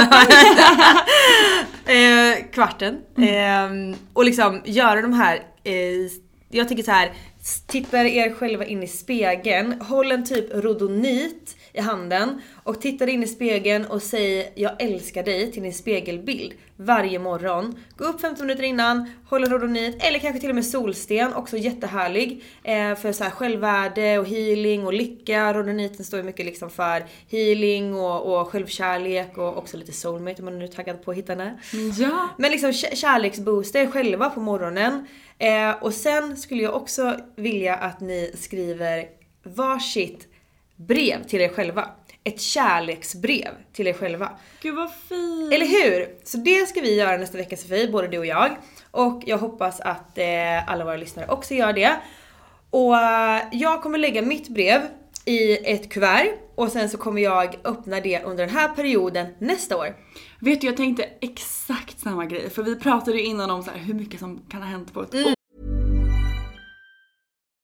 [1.86, 2.98] eh, kvarten.
[3.18, 5.74] Eh, och liksom göra de här, eh,
[6.50, 7.12] jag tänker så här.
[7.68, 13.24] Titta er själva in i spegeln, håll en typ rodonit i handen och titta in
[13.24, 17.76] i spegeln och säg jag älskar dig till din spegelbild varje morgon.
[17.98, 21.58] Gå upp 15 minuter innan, håll en rodonit eller kanske till och med solsten, också
[21.58, 22.44] jättehärlig.
[22.64, 25.54] Eh, för så här självvärde och healing och lycka.
[25.54, 30.46] Rodoniten står ju mycket liksom för healing och, och självkärlek och också lite soulmate om
[30.46, 31.60] man nu är taggad på att hitta henne.
[32.00, 32.30] Ja.
[32.38, 35.08] Men liksom kä- kärleksboosta er själva på morgonen.
[35.38, 39.06] Eh, och sen skulle jag också vilja att ni skriver
[39.44, 40.28] varsitt
[40.88, 41.90] brev till er själva.
[42.24, 44.32] Ett kärleksbrev till er själva.
[44.62, 45.54] Gud vad fint!
[45.54, 46.16] Eller hur?
[46.24, 48.58] Så det ska vi göra nästa vecka Sofie, både du och jag.
[48.92, 51.96] Och jag hoppas att eh, alla våra lyssnare också gör det.
[52.70, 54.82] Och eh, jag kommer lägga mitt brev
[55.26, 59.78] i ett kuvert och sen så kommer jag öppna det under den här perioden nästa
[59.78, 59.96] år.
[60.40, 62.50] Vet du, jag tänkte exakt samma grej.
[62.50, 65.02] För vi pratade ju innan om så här, hur mycket som kan ha hänt på
[65.02, 65.41] ett år.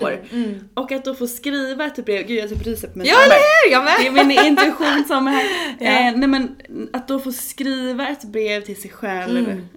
[0.00, 0.68] Mm.
[0.74, 3.08] Och att då få skriva ett brev, gud jag typ ryser på mig.
[3.08, 3.72] Ja, eller?
[3.72, 3.94] Jag med.
[3.98, 5.76] Det är min intuition som är här.
[5.80, 5.86] Ja.
[5.86, 6.56] Eh, nej men
[6.92, 9.48] att då få skriva ett brev till sig själv.
[9.48, 9.68] Mm.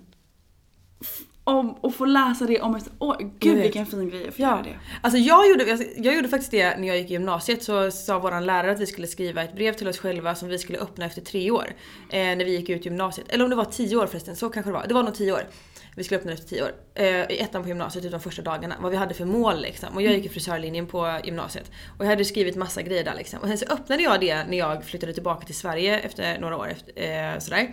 [1.44, 3.32] Om, och få läsa det om ett år.
[3.40, 4.80] Gud vilken fin grej att få göra det.
[5.02, 8.20] Alltså jag gjorde, jag, jag gjorde faktiskt det när jag gick i gymnasiet så sa
[8.20, 11.06] våran lärare att vi skulle skriva ett brev till oss själva som vi skulle öppna
[11.06, 11.74] efter tre år.
[12.10, 13.28] Eh, när vi gick ut gymnasiet.
[13.30, 14.86] Eller om det var tio år förresten, så kanske det var.
[14.88, 15.44] Det var nog tio år.
[15.96, 16.72] Vi skulle öppna det efter tio år.
[16.96, 18.76] Eh, I ettan på gymnasiet, typ de första dagarna.
[18.80, 19.96] Vad vi hade för mål liksom.
[19.96, 21.72] Och jag gick i frisörlinjen på gymnasiet.
[21.98, 23.40] Och jag hade skrivit massa grejer där liksom.
[23.40, 26.68] Och sen så öppnade jag det när jag flyttade tillbaka till Sverige efter några år.
[26.68, 27.72] Efter, eh, sådär.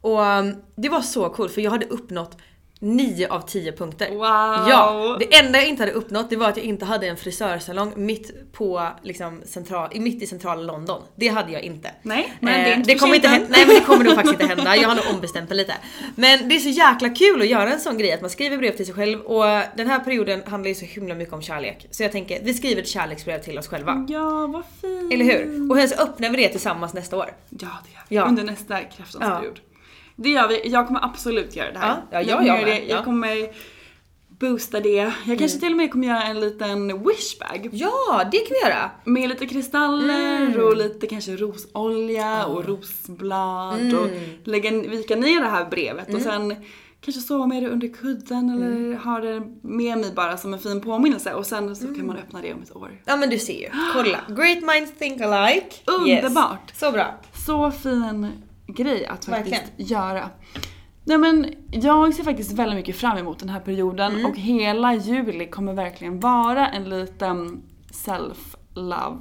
[0.00, 2.36] Och mm, det var så coolt för jag hade uppnått
[2.82, 4.10] 9 av 10 punkter.
[4.10, 4.18] Wow!
[4.68, 5.16] Ja!
[5.20, 8.52] Det enda jag inte hade uppnått det var att jag inte hade en frisörsalong mitt
[8.52, 11.02] på liksom central, mitt i centrala London.
[11.16, 11.90] Det hade jag inte.
[12.02, 13.32] Nej, men det är inte det kommer inte än.
[13.32, 14.76] hända, Nej men det kommer nog faktiskt inte hända.
[14.76, 15.74] Jag har nog ombestämt mig lite.
[16.14, 18.76] Men det är så jäkla kul att göra en sån grej att man skriver brev
[18.76, 19.44] till sig själv och
[19.76, 21.86] den här perioden handlar ju så himla mycket om kärlek.
[21.90, 24.06] Så jag tänker, vi skriver ett kärleksbrev till oss själva.
[24.08, 25.12] Ja, vad fint.
[25.12, 25.70] Eller hur?
[25.70, 27.34] Och sen så öppnar vi det tillsammans nästa år.
[27.48, 28.16] Ja, det gör vi.
[28.16, 28.24] Ja.
[28.24, 29.42] Under nästa kräftans Ja.
[30.16, 30.68] Det gör vi.
[30.70, 31.96] Jag kommer absolut göra det här.
[32.10, 32.66] Ja, ja, jag jag, med.
[32.66, 32.78] det.
[32.78, 33.04] jag Ja.
[33.04, 33.48] kommer
[34.28, 35.12] boosta det.
[35.26, 37.68] Jag kanske till och med kommer göra en liten wishbag.
[37.72, 38.90] Ja, det kan vi göra!
[39.04, 40.60] Med lite kristaller Mm.
[40.66, 44.06] och lite kanske rosolja och rosblad och
[44.44, 46.54] lägga, vika ner det här brevet och sen
[47.00, 50.80] kanske sova med det under kudden eller ha det med mig bara som en fin
[50.80, 52.90] påminnelse och sen så kan man öppna det om ett år.
[53.04, 53.68] Ja men du ser ju.
[53.94, 54.18] Kolla.
[54.28, 55.66] Great minds think alike.
[55.86, 56.68] Underbart.
[56.70, 56.78] Yes.
[56.80, 57.14] Så bra.
[57.46, 58.28] Så fin
[58.66, 59.88] grej att faktiskt Verkligen.
[59.88, 60.30] göra.
[61.04, 64.26] Nej men jag ser faktiskt väldigt mycket fram emot den här perioden Mm.
[64.26, 69.18] och hela juli kommer verkligen vara en liten self-love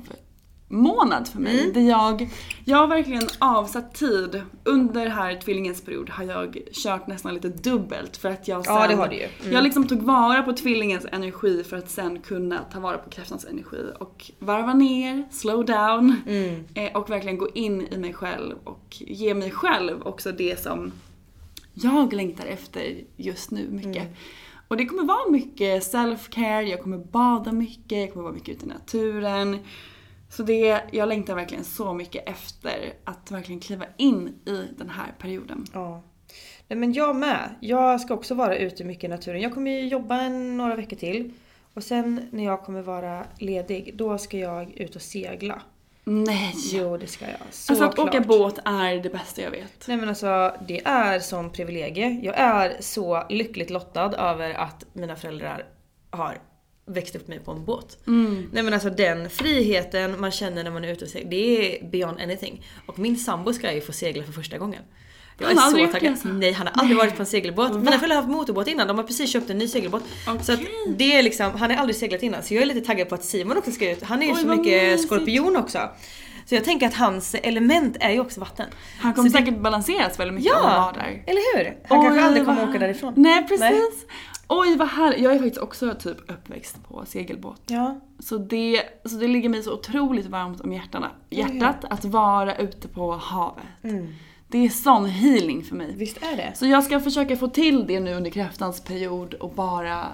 [0.72, 1.60] månad för mig.
[1.60, 1.74] Mm.
[1.74, 2.30] Där jag,
[2.66, 4.42] jag har verkligen avsatt tid.
[4.64, 8.88] Under här tvillingens period har jag kört nästan lite dubbelt för att jag sen, Ja,
[8.88, 9.28] det har du ju.
[9.42, 9.54] Mm.
[9.54, 13.46] Jag liksom tog vara på tvillingens energi för att sen kunna ta vara på kräftans
[13.46, 16.64] energi och varva ner, slow down Mm.
[16.74, 20.92] eh, och verkligen gå in i mig själv och ge mig själv också det som
[21.74, 24.04] jag längtar efter just nu mycket.
[24.04, 24.14] Mm.
[24.68, 28.66] Och det kommer vara mycket self-care, jag kommer bada mycket, jag kommer vara mycket ute
[28.66, 29.58] i naturen.
[30.32, 35.14] Så det, jag längtar verkligen så mycket efter att verkligen kliva in i den här
[35.20, 35.66] perioden.
[35.74, 36.04] Ja.
[36.68, 37.56] Nej men jag med.
[37.60, 39.42] Jag ska också vara ute mycket i naturen.
[39.42, 41.34] Jag kommer ju jobba en, några veckor till.
[41.74, 45.62] Och sen när jag kommer vara ledig, då ska jag ut och segla.
[46.04, 46.54] Nej!
[46.74, 47.40] Jo det ska jag.
[47.52, 48.28] Så alltså att åka klart.
[48.28, 49.88] båt är det bästa jag vet.
[49.88, 52.20] Nej men alltså det är sån privilegie.
[52.24, 55.66] Jag är så lyckligt lottad över att mina föräldrar
[56.10, 56.38] har
[56.86, 57.98] växt upp mig på en båt.
[58.52, 61.90] Nej men alltså den friheten man känner när man är ute och seglar, det är
[61.92, 62.66] beyond anything.
[62.86, 64.82] Och min sambo ska ju få segla för första gången.
[65.40, 66.36] Jag Han är aldrig så det taggad.
[66.40, 67.72] Nej han har aldrig varit på en segelbåt.
[67.76, 70.04] Mina föräldrar har haft motorbåt innan, de har precis köpt en ny segelbåt.
[70.42, 70.60] Så att
[70.98, 72.44] det är liksom, han har aldrig seglat innan.
[72.44, 74.04] Så jag är lite taggad på att Simon också ska ut.
[74.04, 75.04] Han är ju Oj, så mycket mysigt.
[75.08, 75.90] skorpion också.
[76.46, 78.66] Så jag tänker att hans element är ju också vatten.
[79.00, 81.24] Han kommer Så det- säkert balanseras väldigt mycket Ja, av att vara där.
[81.28, 81.64] eller hur?
[81.90, 83.14] Han Oj, kanske aldrig kommer åka därifrån.
[83.18, 84.06] Nej precis.
[84.54, 85.20] Oj vad härligt.
[85.20, 87.62] Jag är faktiskt också typ uppväxt på segelbåt.
[87.66, 88.00] Ja.
[88.20, 92.88] Så det, så det ligger mig så otroligt varmt om hjärtarna, hjärtat att vara ute
[92.88, 93.66] på havet.
[94.48, 95.94] Det är sån healing för mig.
[95.96, 96.52] Visst är det?
[96.56, 100.06] Så jag ska försöka få till det nu under kräftans period och bara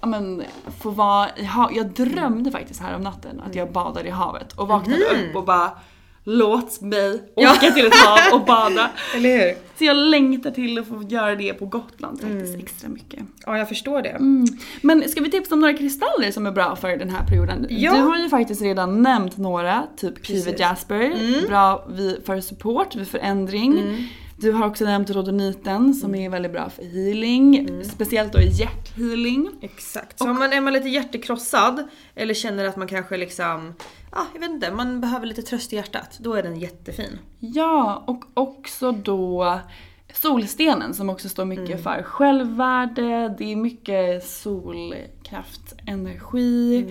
[0.00, 0.42] ja, men,
[0.80, 1.76] få vara i havet.
[1.76, 5.44] Jag drömde faktiskt här om natten att jag badade i havet och vaknade upp och
[5.44, 5.70] bara
[6.30, 8.90] Låt mig åka till ett hav och bada.
[9.16, 9.54] Eller hur?
[9.78, 13.20] Så jag längtar till att få göra det på Gotland faktiskt extra mycket.
[13.46, 14.16] Ja, jag förstår det.
[14.82, 17.66] Men ska vi tipsa om några kristaller som är bra för den här perioden?
[17.70, 17.94] Ja.
[17.94, 20.58] Du har ju faktiskt redan nämnt några, typ Precis.
[20.58, 24.08] Jasper, bra vid, för support, vid förändring.
[24.40, 27.68] Du har också nämnt rhodoniten som är väldigt bra för healing.
[27.84, 29.50] Speciellt då hjärthealing.
[29.60, 30.18] Exakt.
[30.18, 33.74] Så om man är man lite hjärtekrossad eller känner att man kanske liksom,
[34.12, 36.18] ja jag vet inte, man behöver lite tröst i hjärtat.
[36.20, 37.18] Då är den jättefin.
[37.40, 39.58] Ja, och också då
[40.12, 43.34] solstenen som också står mycket för självvärde.
[43.38, 46.84] Det är mycket solkraftenergi.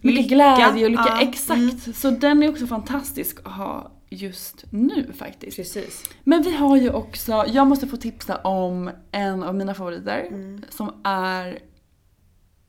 [0.00, 0.34] Mycket Lycka.
[0.34, 1.04] glädje och lycka.
[1.06, 1.28] Ja, Mm.
[1.28, 1.96] Exakt.
[1.96, 5.56] Så den är också fantastisk att ha just nu faktiskt.
[5.56, 6.10] Precis.
[6.24, 10.28] Men vi har ju också, jag måste få tipsa om en av mina favoriter
[10.68, 11.58] som är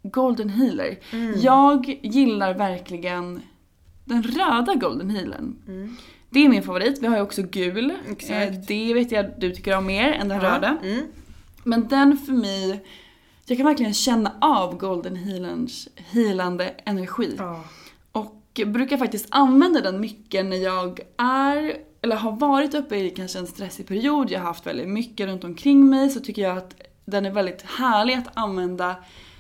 [0.03, 0.99] Golden Healer.
[1.35, 3.41] Jag gillar verkligen
[4.05, 5.55] den röda Golden Healern.
[6.29, 6.99] Det är min favorit.
[7.01, 7.93] Vi har ju också gul.
[8.09, 8.51] Exakt.
[8.51, 10.55] Eh, Det vet jag du tycker om mer än den Ja.
[10.55, 10.77] röda.
[10.83, 11.05] Mm.
[11.63, 12.85] Men den för mig,
[13.45, 17.35] jag kan verkligen känna av Golden Healerns healande energi.
[17.37, 17.63] Ja.
[18.65, 23.47] Brukar faktiskt använda den mycket när jag är, eller har varit uppe i kanske en
[23.47, 27.25] stressig period, jag har haft väldigt mycket runt omkring mig, så tycker jag att den
[27.25, 28.95] är väldigt härlig att använda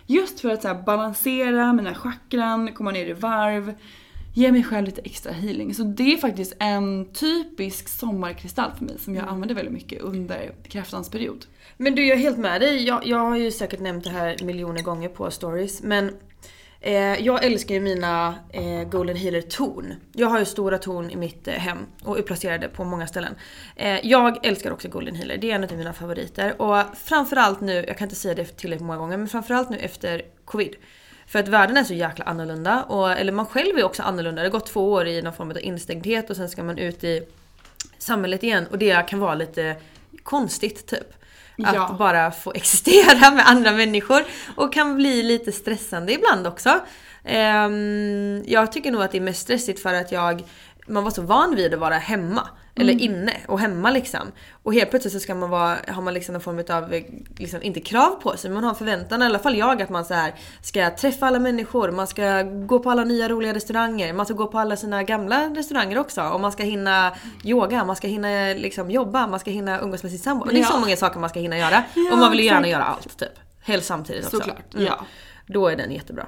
[0.05, 3.73] just för att så balansera mina chakran, komma ner i varv,
[4.33, 5.73] ge mig själv lite extra healing.
[5.73, 10.51] Så det är faktiskt en typisk sommarkristall för mig som jag använder väldigt mycket under
[10.67, 11.45] kräftans period.
[11.77, 12.87] Men du, jag är helt med dig.
[12.87, 15.83] Jag, jag har ju säkert nämnt det här miljoner gånger på stories.
[15.83, 16.11] Men
[16.81, 19.95] eh, jag älskar ju mina eh, Golden Healer torn.
[20.13, 23.35] Jag har ju stora torn i mitt eh, hem och är placerade på många ställen.
[23.75, 26.61] Eh, jag älskar också Golden Healer, det är en av mina favoriter.
[26.61, 30.21] Och framförallt nu, jag kan inte säga det tillräckligt många gånger, men framförallt nu efter
[30.45, 30.75] covid.
[31.27, 34.41] För att världen är så jäkla annorlunda, och, eller man själv är också annorlunda.
[34.41, 37.03] Det har gått två år i någon form av instängdhet och sen ska man ut
[37.03, 37.27] i
[37.97, 39.75] samhället igen och det kan vara lite
[40.23, 41.13] konstigt typ.
[41.63, 41.95] Att Ja.
[41.99, 44.23] bara få existera med andra människor
[44.55, 46.79] och kan bli lite stressande ibland också.
[47.23, 50.43] Ehm, jag tycker nog att det är mest stressigt för att jag
[50.87, 52.47] man var så van vid att vara hemma.
[52.81, 54.31] Eller inne och hemma liksom.
[54.63, 57.01] Och helt plötsligt så ska man vara, har man liksom en form av,
[57.37, 60.05] liksom, inte krav på sig, men man har förväntan, i alla fall jag, att man
[60.05, 64.25] så här ska träffa alla människor, man ska gå på alla nya roliga restauranger, man
[64.25, 66.21] ska gå på alla sina gamla restauranger också.
[66.21, 70.11] Och man ska hinna yoga, man ska hinna liksom jobba, man ska hinna umgås med
[70.11, 70.45] sin sambo.
[70.45, 70.65] Det är Ja.
[70.65, 71.83] så många saker man ska hinna göra.
[71.95, 73.29] Ja, och man vill ju gärna göra allt typ.
[73.61, 74.37] Helst samtidigt också.
[74.37, 74.85] Såklart, Mm.
[74.85, 75.05] ja.
[75.47, 76.27] Då är den jättebra.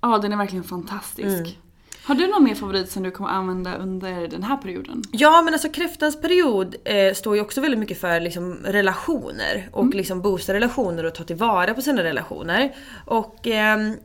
[0.00, 1.26] Ja, den är verkligen fantastisk.
[1.28, 1.46] Mm.
[2.06, 5.02] Har du någon mer favorit som du kommer använda under den här perioden?
[5.12, 9.94] Ja men alltså kräftans period eh, står ju också väldigt mycket för liksom, relationer och
[9.94, 12.74] liksom boosta relationer och ta tillvara på sina relationer.
[13.06, 13.96] Och ehm,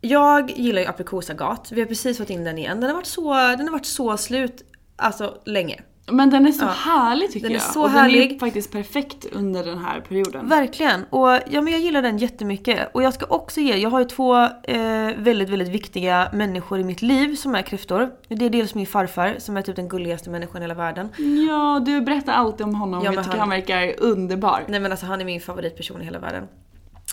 [0.00, 1.72] jag gillar ju aprikosagat.
[1.72, 2.80] Vi har precis fått in den igen.
[2.80, 4.64] Den har varit så, den har varit så slut
[4.96, 5.82] alltså länge.
[6.12, 6.68] Men den är så Ja.
[6.68, 7.72] härlig tycker Den är jag.
[7.72, 8.40] så och den är härlig.
[8.40, 10.48] faktiskt perfekt under den här perioden.
[10.48, 11.04] Verkligen.
[11.10, 12.88] Och ja, men jag gillar den jättemycket.
[12.94, 16.84] Och jag ska också ge, jag har ju två eh, väldigt, väldigt viktiga människor i
[16.84, 18.10] mitt liv som är kräftor.
[18.28, 21.08] Det är dels min farfar som är typ den gulligaste människan i hela världen.
[21.48, 23.04] Ja, du berättar alltid om honom.
[23.04, 24.64] Ja, jag tycker han- han verkar underbar.
[24.68, 26.48] Nej men alltså han är min favoritperson i hela världen.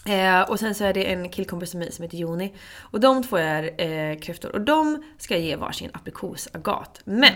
[0.06, 2.54] Eh, och sen så är det en killkompis till mig som heter Joni.
[2.80, 4.52] Och de två är eh, kräftor.
[4.56, 7.02] Och de ska jag ge varsin aprikosagat.
[7.04, 7.34] Men!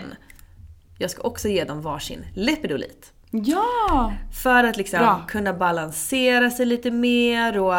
[0.98, 3.12] Jag ska också ge dem varsin lepidolit.
[3.30, 4.12] Ja!
[4.42, 5.24] För att liksom Bra.
[5.28, 7.74] kunna balansera sig lite mer och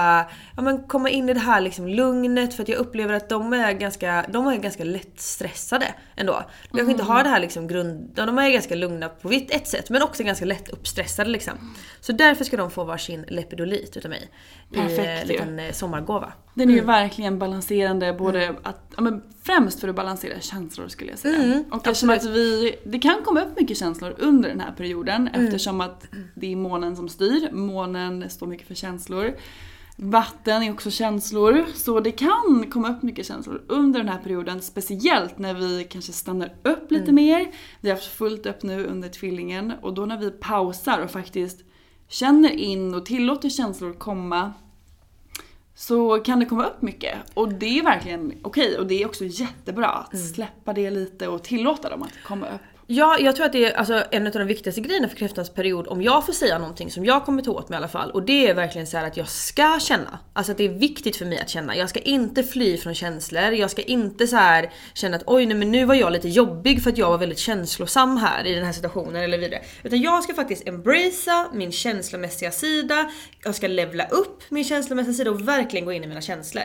[0.56, 2.54] ja, men komma in i det här liksom lugnet.
[2.54, 6.44] För att jag upplever att de är ganska, de är ganska lätt stressade ändå.
[6.72, 8.10] De kanske inte har det här liksom grund...
[8.15, 11.54] De är ganska lugna på ett sätt men också ganska lätt uppstressade liksom.
[12.02, 14.30] Så därför ska de få varsin lepidolit utav mig.
[14.72, 15.34] I Perfekt en ju.
[15.34, 16.34] liten eh, sommargåva.
[16.54, 16.88] Den är ju Mm.
[16.88, 21.44] verkligen balanserande både att, ja, men främst för att balansera känslor skulle jag säga.
[21.44, 25.28] Mm, och eftersom att vi, det kan komma upp mycket känslor under den här perioden
[25.28, 25.46] Mm.
[25.46, 27.50] eftersom att det är månen som styr.
[27.52, 29.34] Månen står mycket för känslor.
[29.97, 34.62] Vatten är också känslor, så det kan komma upp mycket känslor under den här perioden.
[34.62, 37.15] Speciellt när vi kanske stannar upp lite Mm.
[37.15, 37.51] mer.
[37.81, 41.60] Vi har haft fullt upp nu under tvillingen och då när vi pausar och faktiskt
[42.08, 44.53] känner in och tillåter känslor komma
[45.75, 47.17] så kan det komma upp mycket.
[47.34, 50.25] Och det är verkligen okej och det är också jättebra att Mm.
[50.27, 52.62] släppa det lite och tillåta dem att komma upp.
[52.88, 55.88] Ja, jag tror att det är alltså, en av de viktigaste grejerna för kräftans period,
[55.88, 58.12] om jag får säga någonting som jag kommer ta åt mig i alla fall.
[58.12, 60.19] Och det är verkligen så här att jag ska känna.
[60.34, 61.76] Alltså att det är viktigt för mig att känna.
[61.76, 63.43] Jag ska inte fly från känslor.
[63.43, 66.84] Jag ska inte så här känna att oj nej men nu var jag lite jobbig
[66.84, 69.62] för att jag var väldigt känslosam här i den här situationen eller vidare.
[69.84, 73.12] Utan jag ska faktiskt embracea min känslomässiga sida.
[73.43, 76.64] Jag ska levla upp min känslomässiga sida och verkligen gå in i mina känslor.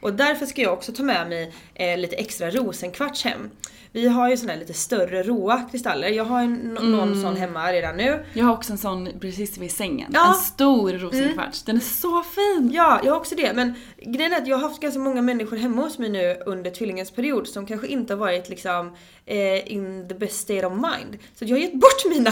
[0.00, 3.50] Och därför ska jag också ta med mig eh, lite extra rosenkvarts hem.
[3.92, 6.08] Vi har ju här lite större råa kristaller.
[6.08, 8.24] Jag har ju n- någon sån hemma redan nu.
[8.32, 10.10] Jag har också en sån precis vid sängen.
[10.14, 10.28] Ja.
[10.28, 11.62] En stor rosenkvarts.
[11.62, 12.70] Den är så fin!
[12.74, 13.52] Ja, jag har också det.
[13.52, 16.70] Men grejen är att jag har haft ganska många människor hemma hos mig nu under
[16.70, 21.18] tvillingens period som kanske inte har varit liksom eh, in the best state of mind.
[21.34, 22.30] Så jag har gett bort mina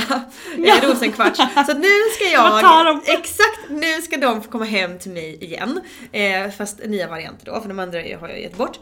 [0.82, 1.38] eh, rosenkvarts.
[1.66, 2.62] Så nu ska jag...
[3.06, 3.12] De?
[3.12, 3.70] Exakt!
[3.70, 5.80] Nu ska de få komma hem till mig igen.
[6.12, 8.78] Eh, fast nya varianter då, för de andra har jag gett bort.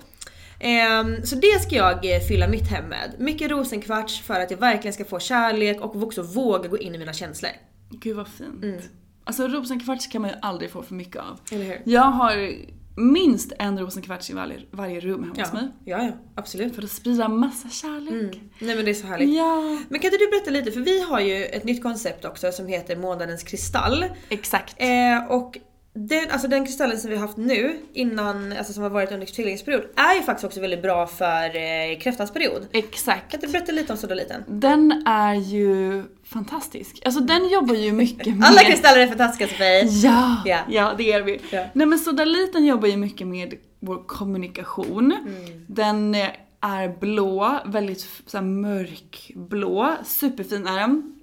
[0.60, 3.14] Ehm, så det ska jag eh, fylla mitt hem med.
[3.18, 6.98] Mycket rosenkvarts för att jag verkligen ska få kärlek och också våga gå in i
[6.98, 7.50] mina känslor.
[7.90, 8.90] Gud vad fint.
[9.24, 11.40] Alltså rosenkvarts kan man ju aldrig få för mycket av.
[11.52, 11.82] Eller hur?
[11.84, 12.52] Jag har
[12.98, 15.68] minst en rosenkvarts i varje, varje rum hemma hos Ja, mig.
[15.84, 16.74] ja, ja absolut.
[16.74, 18.40] För att sprida massa kärlek.
[18.58, 19.34] Nej men det är så härligt.
[19.36, 19.78] Ja.
[19.88, 22.66] Men kan inte du berätta lite, för vi har ju ett nytt koncept också som
[22.66, 24.04] heter månadens kristall.
[24.28, 24.74] Exakt.
[24.78, 25.58] Eh, och
[25.96, 29.26] den, alltså den kristallen som vi har haft nu, innan, alltså som har varit under
[29.26, 32.66] tillgänglighetsperiod, är ju faktiskt också väldigt bra för eh, kräftans period.
[32.72, 33.30] Exakt.
[33.30, 34.44] Kan du berätta lite om sodaliten?
[34.46, 37.02] Den är ju fantastisk.
[37.04, 38.48] Alltså den jobbar ju mycket med...
[38.48, 39.84] Alla kristaller är fantastiska Sofie!
[39.84, 40.58] Ja, Ja.
[40.68, 41.40] ja det är vi.
[41.50, 41.64] Ja.
[41.72, 45.12] Nej men Sodaliten jobbar ju mycket med vår kommunikation.
[45.12, 45.64] Mm.
[45.66, 46.28] Den eh,
[46.60, 51.15] är blå, väldigt så här mörkblå, superfin är den.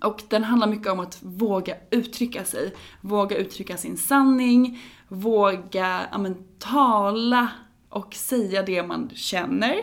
[0.00, 2.74] Och den handlar mycket om att våga uttrycka sig.
[3.00, 7.48] Våga uttrycka sin sanning, våga ja, men, tala
[7.88, 9.74] och säga det man känner.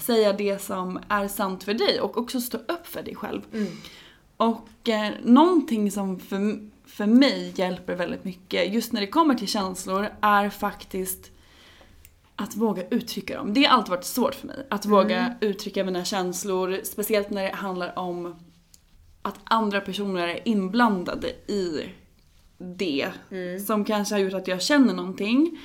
[0.00, 3.42] Säga det som är sant för dig och också stå upp för dig själv.
[4.36, 9.48] Och eh, någonting som för, för mig hjälper väldigt mycket just när det kommer till
[9.48, 11.30] känslor är faktiskt
[12.36, 13.54] att våga uttrycka dem.
[13.54, 14.66] Det har alltid varit svårt för mig.
[14.70, 18.34] Att våga uttrycka mina känslor, speciellt när det handlar om
[19.26, 21.90] att andra personer är inblandade i
[22.58, 23.10] det.
[23.66, 25.58] Som kanske har gjort att jag känner någonting.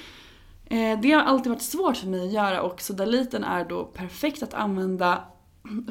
[0.66, 4.44] Eh, det har alltid varit svårt för mig att göra och sodaliten är då perfekt
[4.44, 5.24] att använda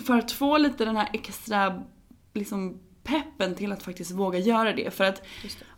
[0.05, 1.83] för att få lite den här extra
[2.35, 4.95] liksom, peppen till att faktiskt våga göra det.
[4.95, 5.23] För att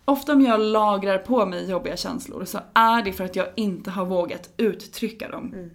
[0.05, 3.91] ofta om jag lagrar på mig jobbiga känslor så är det för att jag inte
[3.91, 5.69] har vågat uttrycka dem.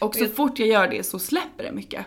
[0.00, 2.06] Och så fort jag gör det så släpper det mycket.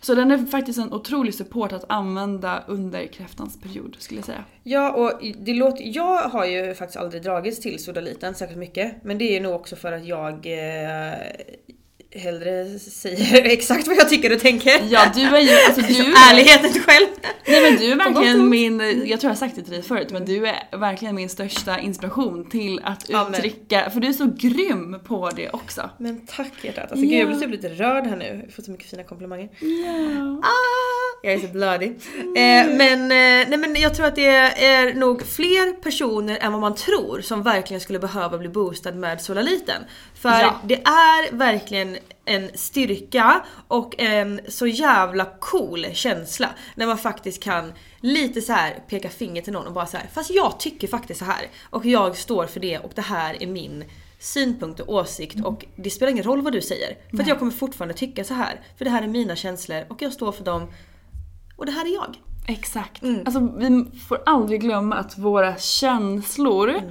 [0.00, 4.44] Så den är faktiskt en otrolig support att använda under kräftans period skulle jag säga.
[4.62, 9.04] Ja och det låter, jag har ju faktiskt aldrig dragits till sodaliten särskilt mycket.
[9.04, 11.14] Men det är ju nog också för att jag eh,
[12.12, 14.72] hellre säger exakt vad jag tycker och tänker.
[14.90, 17.06] Ja du är ju, alltså du är, Ärligheten själv.
[17.46, 20.08] Nej men du är verkligen min, jag tror jag har sagt det till dig förut,
[20.10, 24.30] men du är verkligen min största inspiration till att Ja, uttrycka, för du är så
[24.36, 25.90] grym på det också.
[25.98, 26.90] Men tack hjärtat.
[26.92, 27.40] Alltså gud jag blir Ja.
[27.42, 28.40] typ lite rörd här nu.
[28.44, 29.48] Jag får så mycket fina komplimanger.
[29.60, 30.40] Ja.
[30.42, 32.00] Ah, jag är så blödig.
[32.18, 34.26] Eh, men, eh, nej, men jag tror att det
[34.64, 39.20] är nog fler personer än vad man tror som verkligen skulle behöva bli boostad med
[39.20, 39.82] solaliten.
[40.14, 40.60] För Ja.
[40.64, 47.72] det är verkligen en styrka och en så jävla cool känsla när man faktiskt kan
[48.00, 51.18] lite så här peka finger till någon och bara så här, fast jag tycker faktiskt
[51.18, 53.84] så här och jag står för det och det här är min
[54.18, 56.96] synpunkt och åsikt och det spelar ingen roll vad du säger.
[57.10, 58.60] För att jag kommer fortfarande tycka så här.
[58.78, 60.68] För det här är mina känslor och jag står för dem.
[61.60, 62.16] Och det här är jag.
[62.46, 63.02] Exakt.
[63.24, 66.82] Alltså vi får aldrig glömma att våra känslor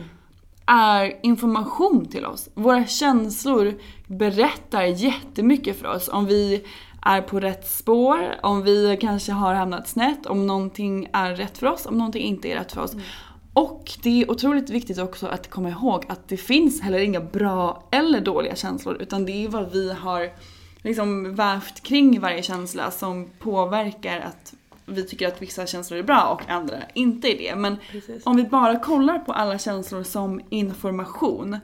[0.65, 2.49] är information till oss.
[2.53, 3.73] Våra känslor
[4.07, 6.65] berättar jättemycket för oss om vi
[7.01, 11.67] är på rätt spår, om vi kanske har hamnat snett, om någonting är rätt för
[11.67, 12.95] oss, om någonting inte är rätt för oss.
[13.53, 17.83] Och det är otroligt viktigt också att komma ihåg att det finns heller inga bra
[17.91, 20.29] eller dåliga känslor utan det är vad vi har
[20.81, 24.53] liksom vävt kring varje känsla som påverkar att
[24.89, 27.55] vi tycker att vissa känslor är bra och andra inte är det.
[27.55, 27.77] Men
[28.23, 31.57] om vi bara kollar på alla känslor som information,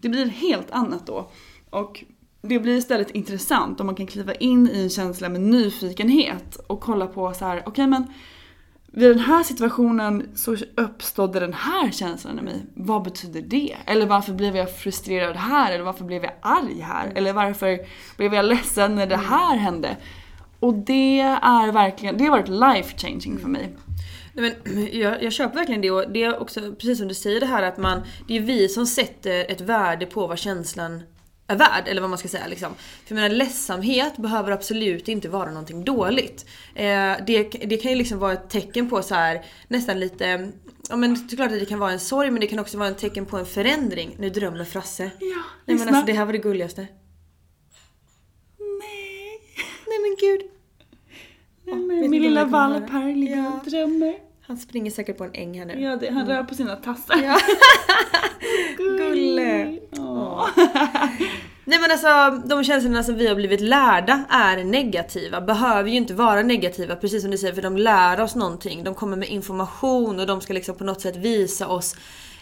[0.00, 1.30] det blir helt annat då.
[1.70, 2.04] Och
[2.42, 6.80] det blir istället intressant om man kan kliva in i en känsla med nyfikenhet och
[6.80, 8.06] kolla på så här, okej men
[8.92, 12.66] vid den här situationen så uppstod den här känslan i mig.
[12.74, 13.76] Vad betyder det?
[13.86, 15.72] Eller varför blev jag frustrerad här?
[15.72, 17.12] Eller varför blev jag arg här?
[17.14, 17.78] Eller varför
[18.16, 19.96] blev jag ledsen när det här hände?
[20.60, 23.76] Och det är verkligen, det har varit life changing för mig.
[24.32, 27.40] Nej, men jag, jag köper verkligen det och det är också precis som du säger
[27.40, 31.02] det här att man, det är vi som sätter ett värde på vad känslan
[31.46, 32.74] är värd, eller vad man ska säga liksom.
[32.74, 36.46] För jag menar ledsamhet behöver absolut inte vara någonting dåligt.
[36.74, 40.52] Eh, det, det kan ju liksom vara ett tecken på så här nästan lite
[40.90, 42.78] Ja men det är klart att det kan vara en sorg men det kan också
[42.78, 44.16] vara ett tecken på en förändring.
[44.18, 45.10] Nu drömmer Frasse.
[45.20, 46.86] Ja, Nej men alltså det här var det gulligaste.
[50.02, 50.10] Nej.
[50.10, 50.40] Men gud.
[51.64, 53.52] Nej, men min lilla valp här ligger Ja.
[53.64, 54.14] och drömmer.
[54.46, 55.80] Han springer säkert på en äng här nu.
[55.82, 57.16] Ja, det, han rör på sina tassar.
[57.24, 57.38] Ja.
[58.76, 59.78] Gulle.
[61.64, 65.40] Nej men alltså de känslorna som vi har blivit lärda är negativa.
[65.40, 68.84] Behöver ju inte vara negativa precis som du säger för de lär oss någonting.
[68.84, 71.96] De kommer med information och de ska liksom på något sätt visa oss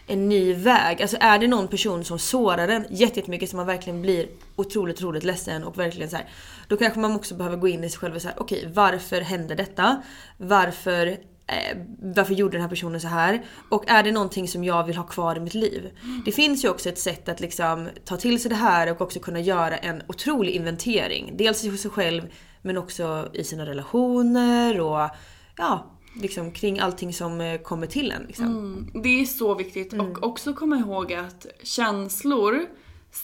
[0.07, 1.02] en ny väg.
[1.02, 4.26] Alltså är det någon person som sårar en jättemycket som man verkligen blir
[4.57, 6.26] otroligt, otroligt ledsen och verkligen så här,
[6.68, 9.20] Då kanske man också behöver gå in i sig själv och säga okej okay, varför
[9.20, 10.02] hände detta?
[10.36, 11.06] Varför
[11.46, 13.44] eh, varför gjorde den här personen så här?
[13.68, 15.90] Och är det någonting som jag vill ha kvar i mitt liv?
[16.04, 16.22] Mm.
[16.24, 19.20] Det finns ju också ett sätt att liksom ta till sig det här och också
[19.20, 21.32] kunna göra en otrolig inventering.
[21.36, 22.22] Dels i sig själv
[22.62, 25.10] men också i sina relationer och
[25.56, 28.22] ja, liksom, kring allting som eh, kommer till en.
[28.22, 28.46] Liksom.
[28.46, 30.06] Mm, det är så viktigt mm.
[30.06, 32.66] och också komma ihåg att känslor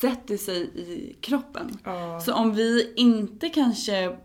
[0.01, 1.79] sätter sig i kroppen.
[1.85, 2.19] Oh.
[2.19, 4.17] Så om vi inte kanske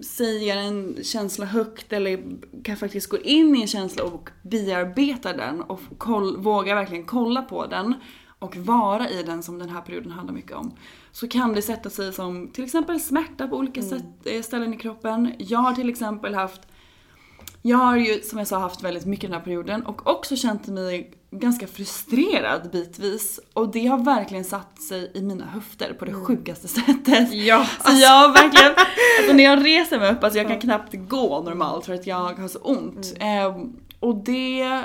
[0.00, 2.22] säger en känsla högt eller
[2.64, 7.42] kan faktiskt gå in i en känsla och bearbeta den och koll, våga verkligen kolla
[7.42, 7.94] på den
[8.38, 10.72] och vara i den som den här perioden handlar mycket om.
[11.12, 13.90] Så kan det sätta sig som till exempel smärta på olika mm.
[13.90, 15.32] sätt, eh, ställen i kroppen.
[15.38, 16.60] Jag har till exempel haft
[17.62, 20.66] jag har ju som jag sa haft väldigt mycket den här perioden och också känt
[20.66, 23.40] mig ganska frustrerad bitvis.
[23.52, 26.24] Och det har verkligen satt sig i mina höfter på det mm.
[26.24, 27.32] sjukaste sättet.
[27.32, 28.72] Ja, så jag verkligen,
[29.18, 32.34] alltså när jag reser mig upp, alltså jag kan knappt gå normalt för att jag
[32.34, 33.14] har så ont.
[33.20, 33.46] Mm.
[33.46, 33.66] Eh,
[34.00, 34.84] och det,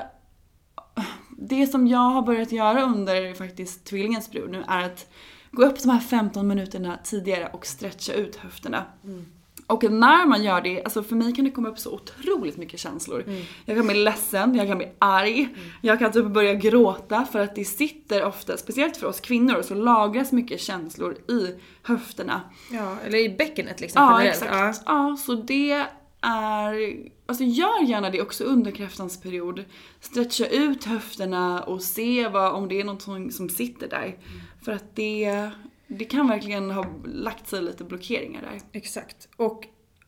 [1.38, 5.08] det som jag har börjat göra under faktiskt tvillingens period nu är att
[5.52, 8.86] gå upp de här 15 minuterna tidigare och stretcha ut höfterna.
[9.04, 9.26] Mm.
[9.68, 12.80] Och när man gör det, alltså för mig kan det komma upp så otroligt mycket
[12.80, 13.24] känslor.
[13.28, 13.42] Mm.
[13.66, 15.70] Jag kan bli ledsen, jag kan bli arg, mm.
[15.82, 19.76] jag kan typ börja gråta för att det sitter ofta, speciellt för oss kvinnor, så
[19.76, 22.42] lagras mycket känslor i höfterna.
[22.72, 24.44] Ja, eller i bäckenet liksom Ja, generellt.
[24.44, 24.84] exakt.
[24.86, 25.10] Ja.
[25.10, 29.66] ja, så det är, alltså gör gärna det också under kräftans period.
[30.00, 34.06] Stretcha ut höfterna och se vad, om det är någonting som sitter där.
[34.06, 34.18] Mm.
[34.62, 35.52] För att det
[35.88, 38.60] det kan verkligen ha lagt sig lite blockeringar där.
[38.72, 39.30] Exakt.
[39.36, 39.68] Och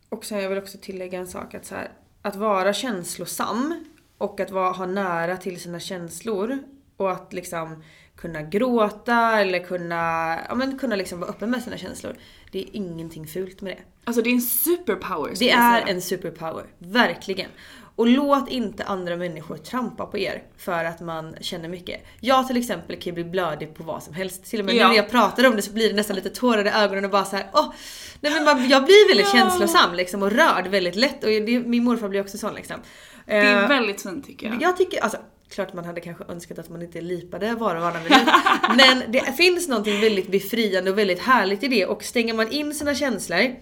[0.10, 3.86] också, jag vill också tillägga en sak att så här, att vara känslosam
[4.18, 6.58] och att vara, ha nära till sina känslor
[6.98, 7.84] och att liksom
[8.16, 12.16] kunna gråta eller kunna, ja, men kunna liksom vara öppen med sina känslor.
[12.52, 13.84] Det är ingenting fult med det.
[14.04, 15.34] Alltså det är en superpower.
[15.40, 17.50] Det är en superpower, verkligen.
[17.96, 22.06] Och låt inte andra människor trampa på er för att man känner mycket.
[22.20, 24.46] Jag till exempel kan ju bli blödig på vad som helst.
[24.46, 24.88] Till och med ja.
[24.88, 27.26] när jag pratar om det så blir det nästan lite tårar i ögonen och bara
[27.26, 27.74] så här, åh,
[28.20, 29.40] nej men man, jag blir väldigt ja.
[29.40, 32.78] känslosam liksom och rörd väldigt lätt och det, min morfar blir också sån liksom.
[33.26, 34.62] Det är uh, väldigt fint tycker jag.
[34.62, 35.18] Jag tycker, alltså
[35.50, 38.28] klart man hade kanske önskat att man inte lipade var och varannan minut.
[38.78, 42.74] men det finns någonting väldigt befriande och väldigt härligt i det och stänger man in
[42.74, 43.56] sina känslor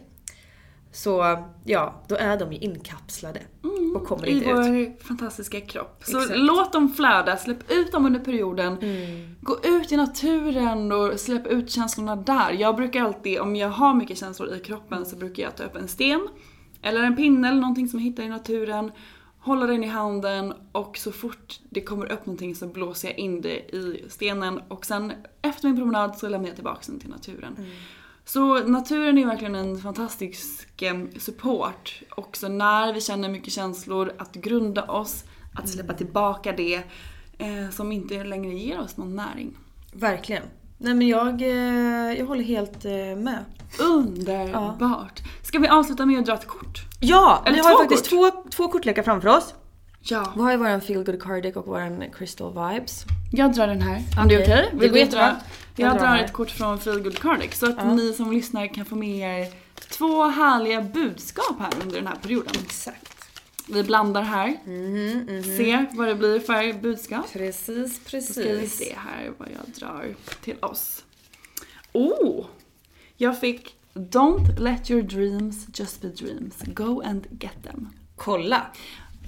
[0.93, 4.51] så ja, då är de ju inkapslade mm, och kommer inte ut.
[4.51, 6.03] I vår fantastiska kropp.
[6.05, 6.39] Så Exakt.
[6.39, 8.77] låt dem flöda, släpp ut dem under perioden.
[8.81, 9.35] Mm.
[9.41, 12.51] Gå ut i naturen och släpp ut känslorna där.
[12.51, 15.75] Jag brukar alltid, om jag har mycket känslor i kroppen så brukar jag ta upp
[15.75, 16.27] en sten
[16.81, 18.91] eller en pinne eller någonting som jag hittar i naturen.
[19.39, 23.41] Hålla den i handen och så fort det kommer upp någonting så blåser jag in
[23.41, 27.55] det i stenen och sen efter min promenad så lämnar jag tillbaka den till naturen.
[27.57, 27.69] Mm.
[28.25, 32.01] Så naturen är verkligen en fantastisk eh, support.
[32.09, 35.97] Också när vi känner mycket känslor, att grunda oss, att släppa mm.
[35.97, 36.75] tillbaka det
[37.37, 39.57] eh, som inte längre ger oss någon näring.
[39.93, 40.43] Verkligen.
[40.77, 43.45] Nej men jag, eh, jag håller helt eh, med.
[43.79, 44.75] Underbart!
[44.79, 45.23] Ja.
[45.43, 46.81] Ska vi avsluta med att dra ett kort?
[46.99, 47.43] Ja!
[47.45, 49.53] Eller vi har faktiskt två, två kortlekar framför oss.
[50.05, 50.33] Ja.
[50.35, 53.05] Vi har ju våran feel good card och våran crystal vibes.
[53.31, 54.03] Jag drar den här.
[54.21, 54.65] Om det är okej?
[54.73, 54.89] Okay?
[54.89, 55.35] Vill du dra?
[55.75, 57.93] Jag, drar ett kort från Feel Good Cardic så att ja.
[57.93, 59.53] ni som lyssnar kan få med er
[59.89, 62.53] två härliga budskap här under den här perioden.
[62.65, 63.13] Exakt.
[63.67, 64.47] Vi blandar här.
[64.65, 65.57] Mm -hmm, mm -hmm.
[65.57, 67.33] Se vad det blir för budskap.
[67.33, 68.35] Precis, precis.
[68.35, 71.03] Då ska vi se här vad jag drar till oss.
[71.93, 72.45] Oh!
[73.17, 76.55] Jag fick Don't let your dreams just be dreams.
[76.65, 77.89] Go and get them.
[78.15, 78.61] Kolla!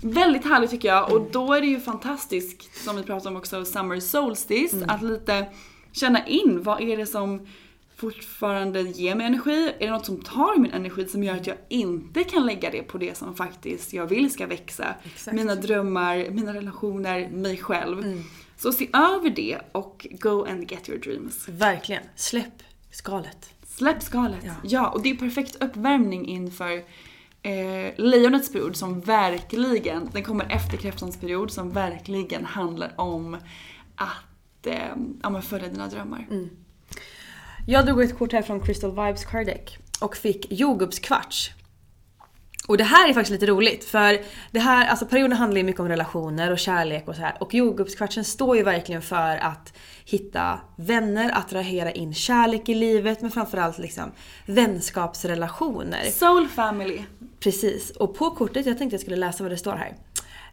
[0.02, 3.66] Väldigt härligt tycker jag och då är det ju fantastiskt, som vi pratade om också,
[3.66, 4.90] Summer Solstice, mm.
[4.90, 5.46] att lite
[5.92, 7.48] känna in vad är det som
[7.96, 9.74] fortfarande ger mig energi?
[9.80, 12.84] Är det något som tar min energi som gör att jag inte kan lägga det
[12.84, 14.96] på det som faktiskt jag vill ska växa?
[15.04, 15.36] Exakt.
[15.36, 18.00] Mina drömmar, mina relationer, mig själv.
[18.00, 18.24] Mm.
[18.58, 21.50] Så se över det och go and get your dreams.
[21.50, 22.04] Verkligen.
[22.16, 23.50] Släpp skalet.
[23.68, 24.40] Släpp skalet.
[24.44, 26.84] Ja, ja och det är perfekt uppvärmning inför
[27.46, 33.38] eh, lejonets period som verkligen, den kommer efter kräftans period som verkligen handlar om
[33.96, 36.28] att eh, ja, följa dina drömmar.
[36.32, 36.50] Mm.
[37.68, 41.52] Jag drog ett kort här från Crystal Vibes Card Deck och fick jordgubbskvarts.
[42.68, 44.22] Och det här är faktiskt lite roligt för
[44.52, 47.38] det här, alltså perioden handlar ju mycket om relationer och kärlek och så här.
[47.40, 49.74] Och jordgubbskvartsen står ju verkligen för att
[50.06, 54.12] hitta vänner, attrahera in kärlek i livet men framförallt liksom
[54.46, 56.04] vänskapsrelationer.
[56.04, 57.04] Soul family.
[57.40, 57.92] Precis.
[57.92, 59.96] Och på kortet, jag tänkte jag skulle läsa vad det står här.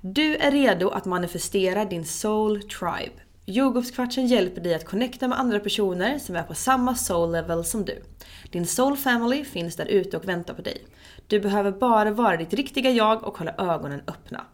[0.00, 3.12] Du är redo att manifestera din soul tribe.
[3.44, 7.84] Jordgubbskvartsen hjälper dig att connecta med andra personer som är på samma soul level som
[7.84, 8.02] du.
[8.50, 10.86] Din soul family finns där ute och väntar på dig.
[11.26, 14.46] Du behöver bara vara ditt riktiga jag och hålla ögonen öppna.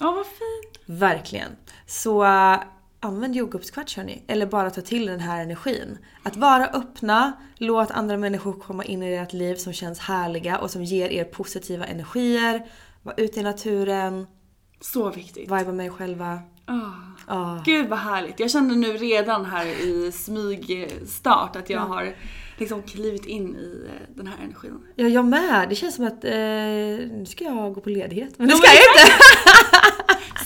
[0.00, 0.84] Ja, vad fint.
[1.00, 1.50] Verkligen.
[1.86, 2.24] Så
[3.00, 4.22] använd jordgubbskvarts hörni.
[4.26, 5.98] Eller bara ta till den här energin.
[6.22, 10.70] Att vara öppna, låt andra människor komma in i ert liv som känns härliga och
[10.70, 12.66] som ger er positiva energier.
[13.02, 14.26] Var ute i naturen.
[14.80, 15.42] Så viktigt.
[15.42, 16.40] Viba med er själva.
[16.68, 17.08] Oh.
[17.28, 17.62] Oh.
[17.64, 18.40] Gud vad härligt.
[18.40, 22.14] Jag känner nu redan här i smygstart att jag har
[22.56, 24.78] liksom klivit in i eh, den här energin.
[24.94, 25.68] Ja, jag med.
[25.68, 28.34] Det känns som att eh, nu ska jag gå på ledighet.
[28.38, 29.12] Men det ska jag inte!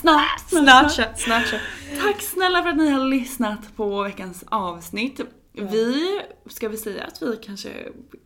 [0.00, 1.61] snart, snart, snart, snart.
[2.00, 5.20] Tack snälla för att ni har lyssnat på veckans avsnitt.
[5.53, 7.70] Vi, ska vi säga att vi kanske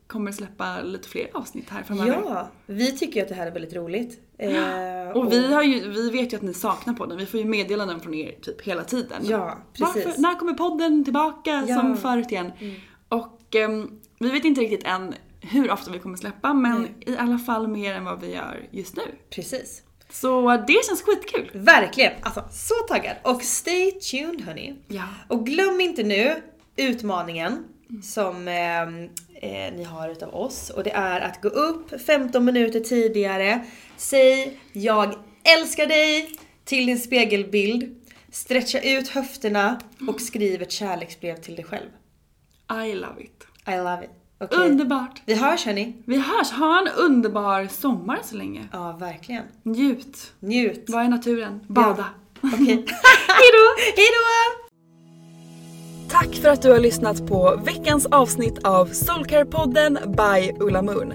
[0.07, 2.23] kommer släppa lite fler avsnitt här framöver?
[2.25, 4.21] Ja, vi tycker ju att det här är väldigt roligt.
[4.39, 7.41] Eh, och, och vi, har ju, vi vet ju att ni saknar podden, vi får
[7.41, 9.23] ju meddelanden från er typ hela tiden.
[9.23, 10.05] Ja, precis.
[10.05, 11.81] Varför, när kommer podden tillbaka ja.
[11.81, 12.53] som förut igen?
[12.59, 12.75] Mm.
[13.09, 13.85] Och eh,
[14.19, 16.91] vi vet inte riktigt än hur ofta vi kommer släppa, men mm.
[17.01, 19.03] i alla fall mer än vad vi gör just nu.
[19.31, 19.83] Precis.
[20.11, 21.51] Så det känns skitkul.
[21.55, 22.13] Verkligen!
[22.23, 23.17] Alltså så taggad.
[23.23, 24.75] Och stay tuned hörni.
[24.89, 25.05] Ja.
[25.29, 26.43] Och glöm inte nu
[26.77, 27.65] utmaningen
[28.03, 32.81] som eh, eh, ni har utav oss och det är att gå upp 15 minuter
[32.81, 33.65] tidigare,
[33.97, 35.15] säg “Jag
[35.59, 36.31] älskar dig”
[36.65, 41.91] till din spegelbild, stretcha ut höfterna och skriv ett kärleksbrev till dig själv.
[42.87, 43.47] I love it.
[43.69, 44.26] I love it.
[44.41, 44.59] Okay.
[44.59, 45.23] Underbart!
[45.27, 45.95] Vi hörs hörni!
[46.07, 46.51] Vi hörs!
[46.51, 48.69] Ha en underbar sommar så länge.
[48.73, 49.45] Ja, verkligen.
[49.63, 50.33] Njut!
[50.41, 50.85] Njut!
[50.89, 51.61] Var i naturen.
[51.69, 52.05] Bada!
[52.41, 52.49] Ja.
[52.53, 52.59] Okej.
[52.63, 52.75] Okay.
[53.29, 53.65] Hejdå!
[53.97, 54.67] Hejdå!
[56.11, 61.15] Tack för att du har lyssnat på veckans avsnitt av Soulcare-podden by Ulla Moon.